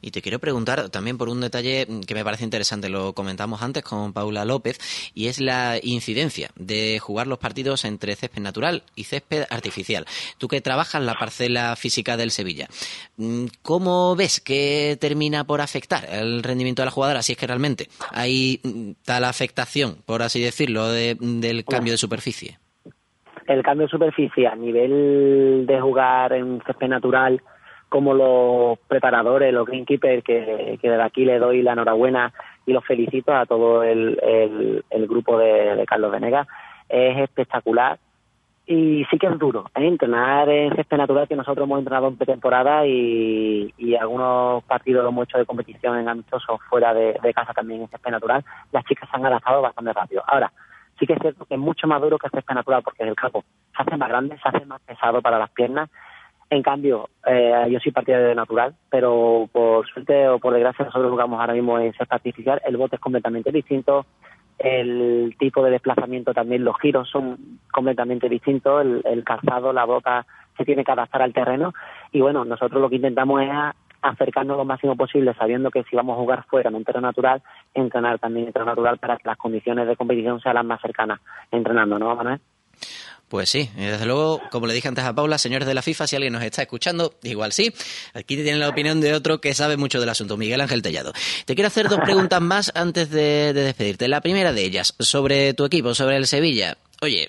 [0.00, 3.82] Y te quiero preguntar también por un detalle que me parece interesante, lo comentamos antes
[3.82, 4.78] con Paula López,
[5.14, 10.06] y es la incidencia de jugar los partidos entre césped natural y césped artificial.
[10.38, 12.68] Tú que trabajas la parcela física del Sevilla,
[13.16, 17.46] mm, ¿cómo ves que termina por afectar el rendimiento de la jugadora si es que
[17.46, 22.58] realmente hay mm, tal afectación, por así decirlo, de- del cambio de superficie?
[23.46, 27.42] el cambio de superficie a nivel de jugar en césped natural
[27.90, 32.32] como los preparadores, los greenkeepers, que, que desde aquí le doy la enhorabuena
[32.64, 36.46] y los felicito a todo el, el, el grupo de, Carlos Venegas,
[36.88, 37.98] es espectacular.
[38.64, 39.84] Y sí que es duro, ¿eh?
[39.84, 45.24] entrenar en césped natural que nosotros hemos entrenado en pretemporada y, algunos partidos lo hemos
[45.24, 49.16] hecho de competición en amistosos fuera de, casa también en césped natural, las chicas se
[49.16, 50.22] han adaptado bastante rápido.
[50.24, 50.52] Ahora,
[50.96, 53.16] sí que es cierto que es mucho más duro que el césped natural porque el
[53.16, 53.42] campo
[53.76, 55.90] se hace más grande, se hace más pesado para las piernas.
[56.52, 61.10] En cambio, eh, yo soy partidario de natural, pero por suerte o por desgracia nosotros
[61.10, 62.60] jugamos ahora mismo en césped artificial.
[62.66, 64.04] El bote es completamente distinto,
[64.58, 70.26] el tipo de desplazamiento también, los giros son completamente distintos, el, calzado, la bota
[70.56, 71.72] se tiene que adaptar al terreno
[72.12, 73.50] y bueno, nosotros lo que intentamos es
[74.02, 77.42] acercarnos lo máximo posible, sabiendo que si vamos a jugar fuera en un terreno natural,
[77.72, 81.20] entrenar también en terreno natural para que las condiciones de competición sean las más cercanas
[81.50, 82.40] entrenando, ¿no, Manuel?
[83.30, 86.16] Pues sí, desde luego, como le dije antes a Paula, señores de la FIFA, si
[86.16, 87.72] alguien nos está escuchando, igual sí,
[88.12, 91.12] aquí tienen la opinión de otro que sabe mucho del asunto, Miguel Ángel Tellado.
[91.46, 94.08] Te quiero hacer dos preguntas más antes de, de despedirte.
[94.08, 96.76] La primera de ellas, sobre tu equipo, sobre el Sevilla.
[97.02, 97.28] Oye,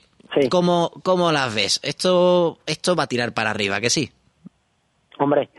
[0.50, 1.80] ¿cómo, ¿cómo las ves?
[1.84, 4.10] Esto, esto va a tirar para arriba, que sí.
[5.20, 5.50] Hombre,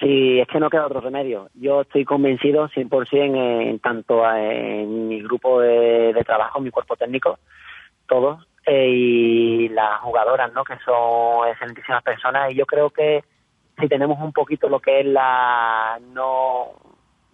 [0.00, 1.50] si es que no queda otro remedio.
[1.54, 6.96] Yo estoy convencido 100% en, en tanto en mi grupo de, de trabajo, mi cuerpo
[6.96, 7.38] técnico,
[8.08, 10.64] todos, eh, y las jugadoras, ¿no?
[10.64, 12.52] Que son excelentísimas personas.
[12.52, 13.24] Y yo creo que
[13.78, 15.98] si tenemos un poquito lo que es la...
[16.12, 16.72] no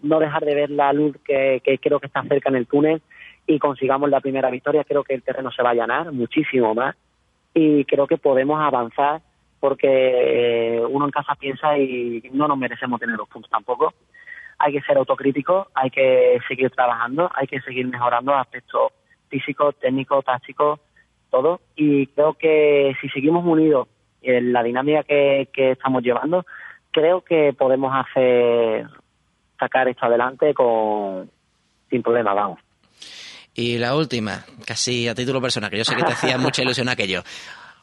[0.02, 3.02] no dejar de ver la luz que, que creo que está cerca en el túnel
[3.46, 6.96] y consigamos la primera victoria, creo que el terreno se va a allanar muchísimo más
[7.52, 9.20] y creo que podemos avanzar
[9.58, 13.92] porque eh, uno en casa piensa y no nos merecemos tener los puntos tampoco.
[14.58, 18.92] Hay que ser autocrítico, hay que seguir trabajando, hay que seguir mejorando aspectos
[19.28, 20.80] físicos, técnicos, tácticos,
[21.30, 21.60] todo.
[21.76, 23.88] Y creo que si seguimos unidos
[24.22, 26.44] en la dinámica que, que estamos llevando,
[26.90, 28.86] creo que podemos hacer
[29.58, 31.30] sacar esto adelante con
[31.88, 32.60] sin problema, vamos.
[33.54, 36.88] Y la última, casi a título personal, que yo sé que te hacía mucha ilusión
[36.88, 37.22] aquello.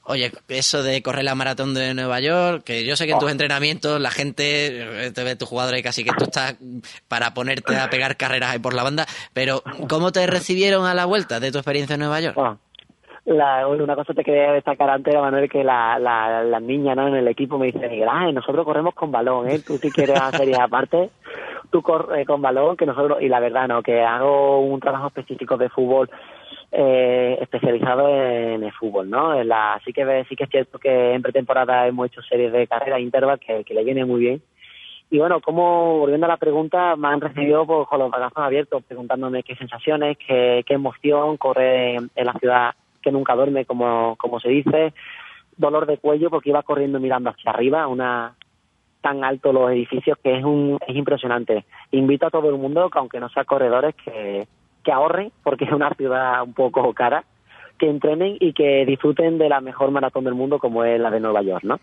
[0.10, 3.30] Oye, eso de correr la maratón de Nueva York, que yo sé que en tus
[3.30, 6.56] entrenamientos la gente eh, te ve tu jugador y casi que tú estás
[7.10, 11.04] para ponerte a pegar carreras ahí por la banda, pero ¿cómo te recibieron a la
[11.04, 12.38] vuelta de tu experiencia en Nueva York?
[13.28, 17.10] La, una cosa te quería destacar antes, Manuel, que la, la, las niñas ¿no?
[17.10, 19.60] en el equipo me dicen, Miguel nosotros corremos con balón, ¿eh?
[19.60, 21.10] Tú si quieres hacer aparte,
[21.70, 23.84] tú corres con balón, que nosotros, y la verdad, ¿no?
[23.84, 26.10] Que hago un trabajo específico de fútbol
[26.72, 29.38] eh, especializado en el fútbol, ¿no?
[29.38, 32.66] En la, sí que sí que es cierto que en pretemporada hemos hecho series de
[32.66, 34.42] carreras intervals que, que le viene muy bien
[35.10, 38.84] Y bueno, como volviendo a la pregunta, me han recibido pues, con los brazos abiertos,
[38.88, 44.16] preguntándome qué sensaciones, qué, qué emoción correr en, en la ciudad que nunca duerme, como,
[44.18, 44.94] como se dice.
[45.56, 48.36] Dolor de cuello porque iba corriendo mirando hacia arriba, una
[49.02, 51.66] tan alto los edificios que es un es impresionante.
[51.92, 54.48] Invito a todo el mundo, que aunque no sean corredores, que,
[54.84, 57.24] que ahorren, porque es una ciudad un poco cara,
[57.78, 61.20] que entrenen y que disfruten de la mejor maratón del mundo como es la de
[61.20, 61.80] Nueva York, ¿no?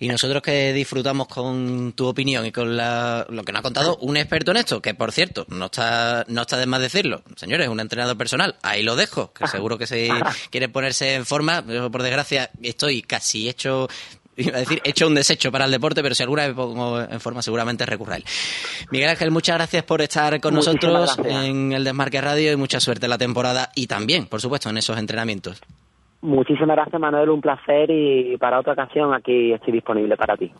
[0.00, 3.96] Y nosotros que disfrutamos con tu opinión y con la- lo que nos ha contado
[4.00, 7.68] un experto en esto, que por cierto, no está, no está de más decirlo, señores,
[7.68, 10.08] un entrenador personal, ahí lo dejo, que seguro que si
[10.50, 13.88] quiere ponerse en forma, yo, por desgracia estoy casi hecho,
[14.36, 17.20] iba a decir, hecho un desecho para el deporte, pero si alguna vez pongo en
[17.20, 18.24] forma seguramente él.
[18.90, 21.44] Miguel Ángel, muchas gracias por estar con Muchísimas nosotros gracias.
[21.46, 24.76] en el Desmarque Radio y mucha suerte en la temporada y también, por supuesto, en
[24.78, 25.60] esos entrenamientos.
[26.24, 30.50] Muchísimas gracias, Manuel, un placer y para otra ocasión aquí estoy disponible para ti.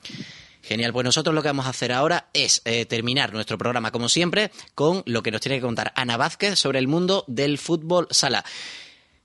[0.63, 4.09] Genial, pues nosotros lo que vamos a hacer ahora es eh, terminar nuestro programa, como
[4.11, 8.07] siempre, con lo que nos tiene que contar Ana Vázquez sobre el mundo del fútbol
[8.11, 8.45] sala.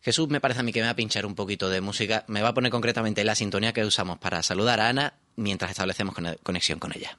[0.02, 2.42] Jesús me parece a mí que me va a pinchar un poquito de música, me
[2.42, 6.38] va a poner concretamente la sintonía que usamos para saludar a Ana mientras establecemos cone-
[6.42, 7.18] conexión con ella.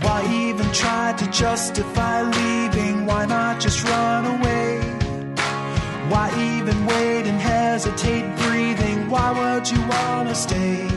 [0.00, 3.06] Why even try to justify leaving?
[3.06, 4.80] Why not just run away?
[6.10, 9.10] Why even wait and hesitate breathing?
[9.10, 10.88] Why would you wanna stay?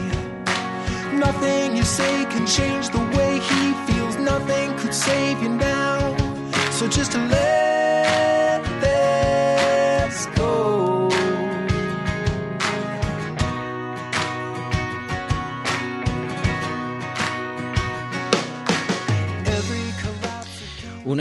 [1.14, 4.18] Nothing you say can change the way he feels.
[4.18, 6.16] Nothing could save you now.
[6.72, 7.41] So just let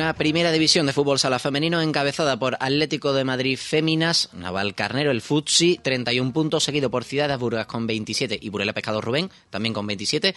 [0.01, 5.11] Una primera división de fútbol sala femenino encabezada por Atlético de Madrid Féminas, Naval Carnero,
[5.11, 9.31] el Futsi, 31 puntos, seguido por Ciudad de Burgas con 27 y Burela Pescado Rubén,
[9.51, 10.35] también con 27.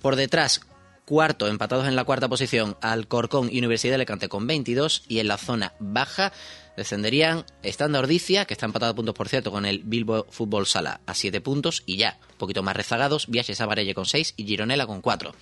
[0.00, 0.62] Por detrás,
[1.04, 5.28] cuarto, empatados en la cuarta posición, Alcorcón y Universidad de Alicante con 22 y en
[5.28, 6.32] la zona baja
[6.78, 11.02] descenderían Estando Ordicia, que está empatado a puntos por cierto con el Bilbo Fútbol Sala
[11.04, 14.86] a 7 puntos y ya, un poquito más rezagados, Viajes Amarelle con 6 y Gironela
[14.86, 15.34] con 4.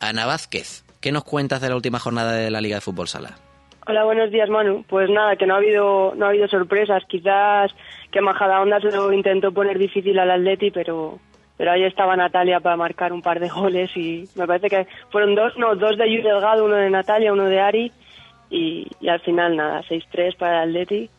[0.00, 3.36] Ana Vázquez, ¿qué nos cuentas de la última jornada de la Liga de Fútbol Sala?
[3.86, 4.84] Hola, buenos días, Manu.
[4.88, 7.02] Pues nada, que no ha habido no ha habido sorpresas.
[7.06, 7.72] Quizás
[8.10, 11.18] que Majadahonda se lo intentó poner difícil al Atleti, pero
[11.58, 15.34] pero ahí estaba Natalia para marcar un par de goles y me parece que fueron
[15.34, 17.92] dos, no, dos de Yu Delgado, uno de Natalia, uno de Ari
[18.50, 21.10] y, y al final nada, 6-3 para el Atleti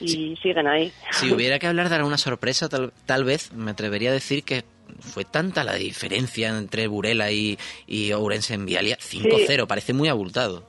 [0.00, 0.92] y siguen ahí.
[1.12, 4.64] Si hubiera que hablar de alguna sorpresa, tal, tal vez me atrevería a decir que
[5.00, 8.96] fue tanta la diferencia entre Burela y, y Ourense en Vialia.
[8.98, 10.62] 5-0, parece muy abultado.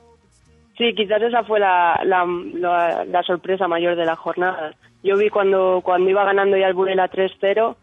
[0.78, 2.24] Sí, quizás esa fue la, la,
[2.54, 4.74] la- la sorpresa mayor de la jornada.
[5.02, 7.76] Yo vi cuando, cuando iba ganando ya el Burela 3-0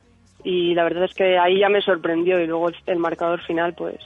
[0.43, 3.73] y la verdad es que ahí ya me sorprendió y luego el, el marcador final,
[3.73, 3.97] pues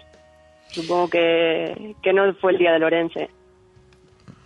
[0.68, 3.30] supongo que, que no fue el día de Lorense.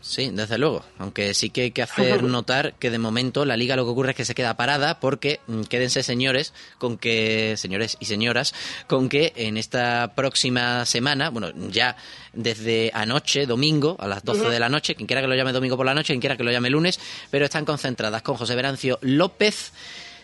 [0.07, 0.85] Sí, desde luego.
[0.99, 4.11] Aunque sí que hay que hacer notar que de momento la liga lo que ocurre
[4.11, 8.53] es que se queda parada porque mm, quédense señores con que señores y señoras
[8.85, 11.97] con que en esta próxima semana, bueno, ya
[12.33, 14.49] desde anoche, domingo, a las 12 Ujú.
[14.51, 16.43] de la noche, quien quiera que lo llame domingo por la noche, quien quiera que
[16.43, 16.99] lo llame lunes,
[17.31, 19.71] pero están concentradas con José Verancio López,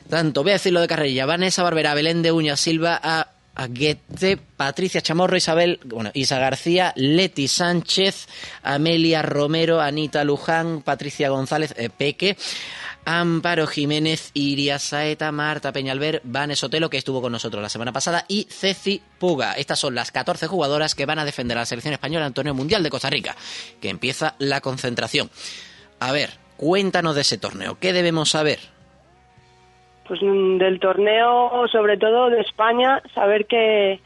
[0.08, 5.02] tanto voy a decirlo de carrerilla, Vanessa Barbera, Belén de Uña Silva, a Aguete, Patricia
[5.02, 8.28] Chamorro, Isabel, bueno, Isa García, Leti Sánchez,
[8.64, 12.38] Amelia Romero, Anita Luján, Patricia González, eh, Peque,
[13.04, 18.26] Amparo Jiménez, Iria Saeta, Marta Peñalver, Van Sotelo, que estuvo con nosotros la semana pasada,
[18.28, 19.54] y Ceci Puga.
[19.54, 22.34] Estas son las 14 jugadoras que van a defender a la selección española en el
[22.34, 23.36] torneo mundial de Costa Rica,
[23.82, 25.30] que empieza la concentración.
[26.00, 27.78] A ver, cuéntanos de ese torneo.
[27.80, 28.60] ¿Qué debemos saber?
[30.12, 34.02] Pues mm, del torneo, sobre todo de España, saber que,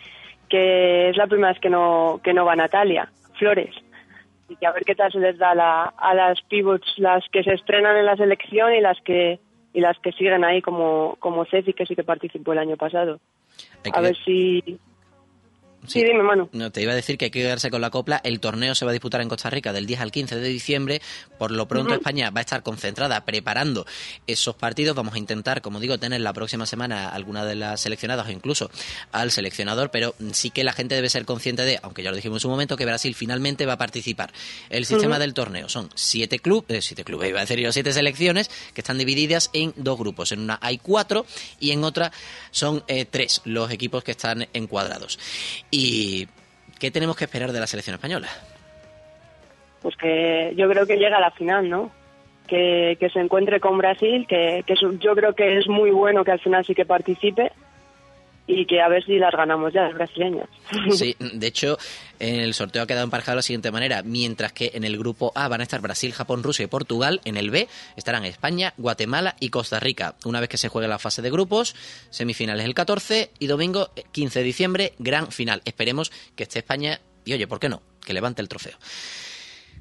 [0.48, 3.74] que es la primera vez que no, que no va Natalia Flores.
[4.48, 7.28] Y que a ver qué tal se les da a la- a las pivots, las
[7.30, 9.40] que se estrenan en la selección y las que
[9.74, 13.20] y las que siguen ahí como, como Ceci, que sí que participó el año pasado.
[13.92, 14.78] A ver si...
[15.88, 16.50] Sí, dime, Manu.
[16.52, 18.22] No, te iba a decir que hay que quedarse con la copla.
[18.24, 21.02] El torneo se va a disputar en Costa Rica del 10 al 15 de diciembre.
[21.38, 21.94] Por lo pronto.
[21.94, 23.86] España va a estar concentrada preparando
[24.28, 24.96] esos partidos.
[24.96, 28.70] Vamos a intentar, como digo, tener la próxima semana alguna de las seleccionadas o incluso
[29.12, 32.38] al seleccionador, pero sí que la gente debe ser consciente de, aunque ya lo dijimos
[32.38, 34.32] en su momento, que Brasil finalmente va a participar.
[34.70, 38.50] El sistema del torneo son siete clubes, siete clubes, iba a decir yo, siete selecciones
[38.74, 40.32] que están divididas en dos grupos.
[40.32, 41.26] En una hay cuatro
[41.60, 42.12] y en otra
[42.52, 45.20] son eh, tres los equipos que están encuadrados.
[45.78, 46.28] Y
[46.80, 48.30] ¿qué tenemos que esperar de la selección española?
[49.82, 51.92] Pues que yo creo que llega a la final, ¿no?
[52.48, 56.40] que, se encuentre con Brasil, que, que yo creo que es muy bueno que al
[56.40, 57.52] final sí que participe
[58.48, 60.48] y que a ver si las ganamos ya, las brasileñas.
[60.92, 61.78] Sí, de hecho,
[62.20, 64.04] el sorteo ha quedado emparejado de la siguiente manera.
[64.04, 67.38] Mientras que en el grupo A van a estar Brasil, Japón, Rusia y Portugal, en
[67.38, 70.16] el B estarán España, Guatemala y Costa Rica.
[70.26, 71.76] Una vez que se juegue la fase de grupos,
[72.10, 75.62] semifinales el 14 y domingo eh, 15 de diciembre, gran final.
[75.66, 77.82] Esperemos que esté España y, oye, ¿por qué no?
[78.06, 78.78] Que levante el trofeo.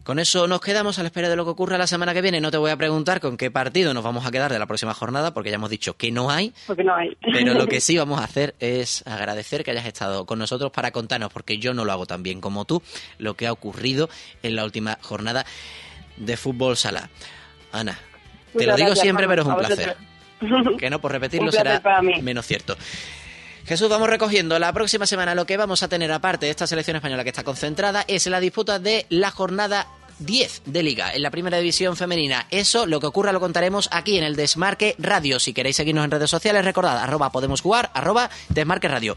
[0.04, 2.38] Con eso nos quedamos a la espera de lo que ocurra la semana que viene.
[2.38, 4.92] No te voy a preguntar con qué partido nos vamos a quedar de la próxima
[4.92, 6.52] jornada, porque ya hemos dicho que no hay.
[6.66, 7.16] Porque no hay.
[7.22, 10.90] Pero lo que sí vamos a hacer es agradecer que hayas estado con nosotros para
[10.90, 12.82] contarnos, porque yo no lo hago tan bien como tú,
[13.16, 14.10] lo que ha ocurrido
[14.42, 15.46] en la última jornada
[16.18, 17.08] de fútbol sala.
[17.72, 17.98] Ana,
[18.52, 19.96] te Muchas lo digo gracias, siempre, pero es un placer.
[20.78, 21.80] Que no por repetirlo será
[22.20, 22.76] menos cierto.
[23.66, 24.58] Jesús, vamos recogiendo.
[24.58, 27.44] La próxima semana lo que vamos a tener, aparte de esta selección española que está
[27.44, 29.86] concentrada, es la disputa de la jornada
[30.18, 32.46] 10 de Liga en la primera división femenina.
[32.50, 35.40] Eso, lo que ocurra, lo contaremos aquí en el Desmarque Radio.
[35.40, 39.16] Si queréis seguirnos en redes sociales, recordad, arroba podemos jugar, arroba Desmarque Radio.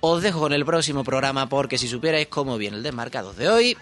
[0.00, 3.76] Os dejo con el próximo programa porque si supierais cómo viene el Desmarcados de hoy,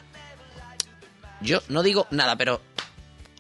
[1.41, 2.61] yo no digo nada, pero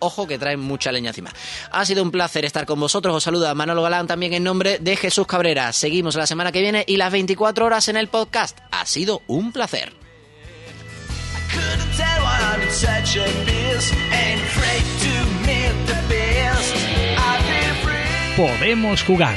[0.00, 1.30] ojo que traen mucha leña encima.
[1.70, 3.14] Ha sido un placer estar con vosotros.
[3.14, 5.72] Os saluda Manolo Galán también en nombre de Jesús Cabrera.
[5.72, 8.58] Seguimos la semana que viene y las 24 horas en el podcast.
[8.72, 9.92] Ha sido un placer.
[18.36, 19.36] Podemos jugar.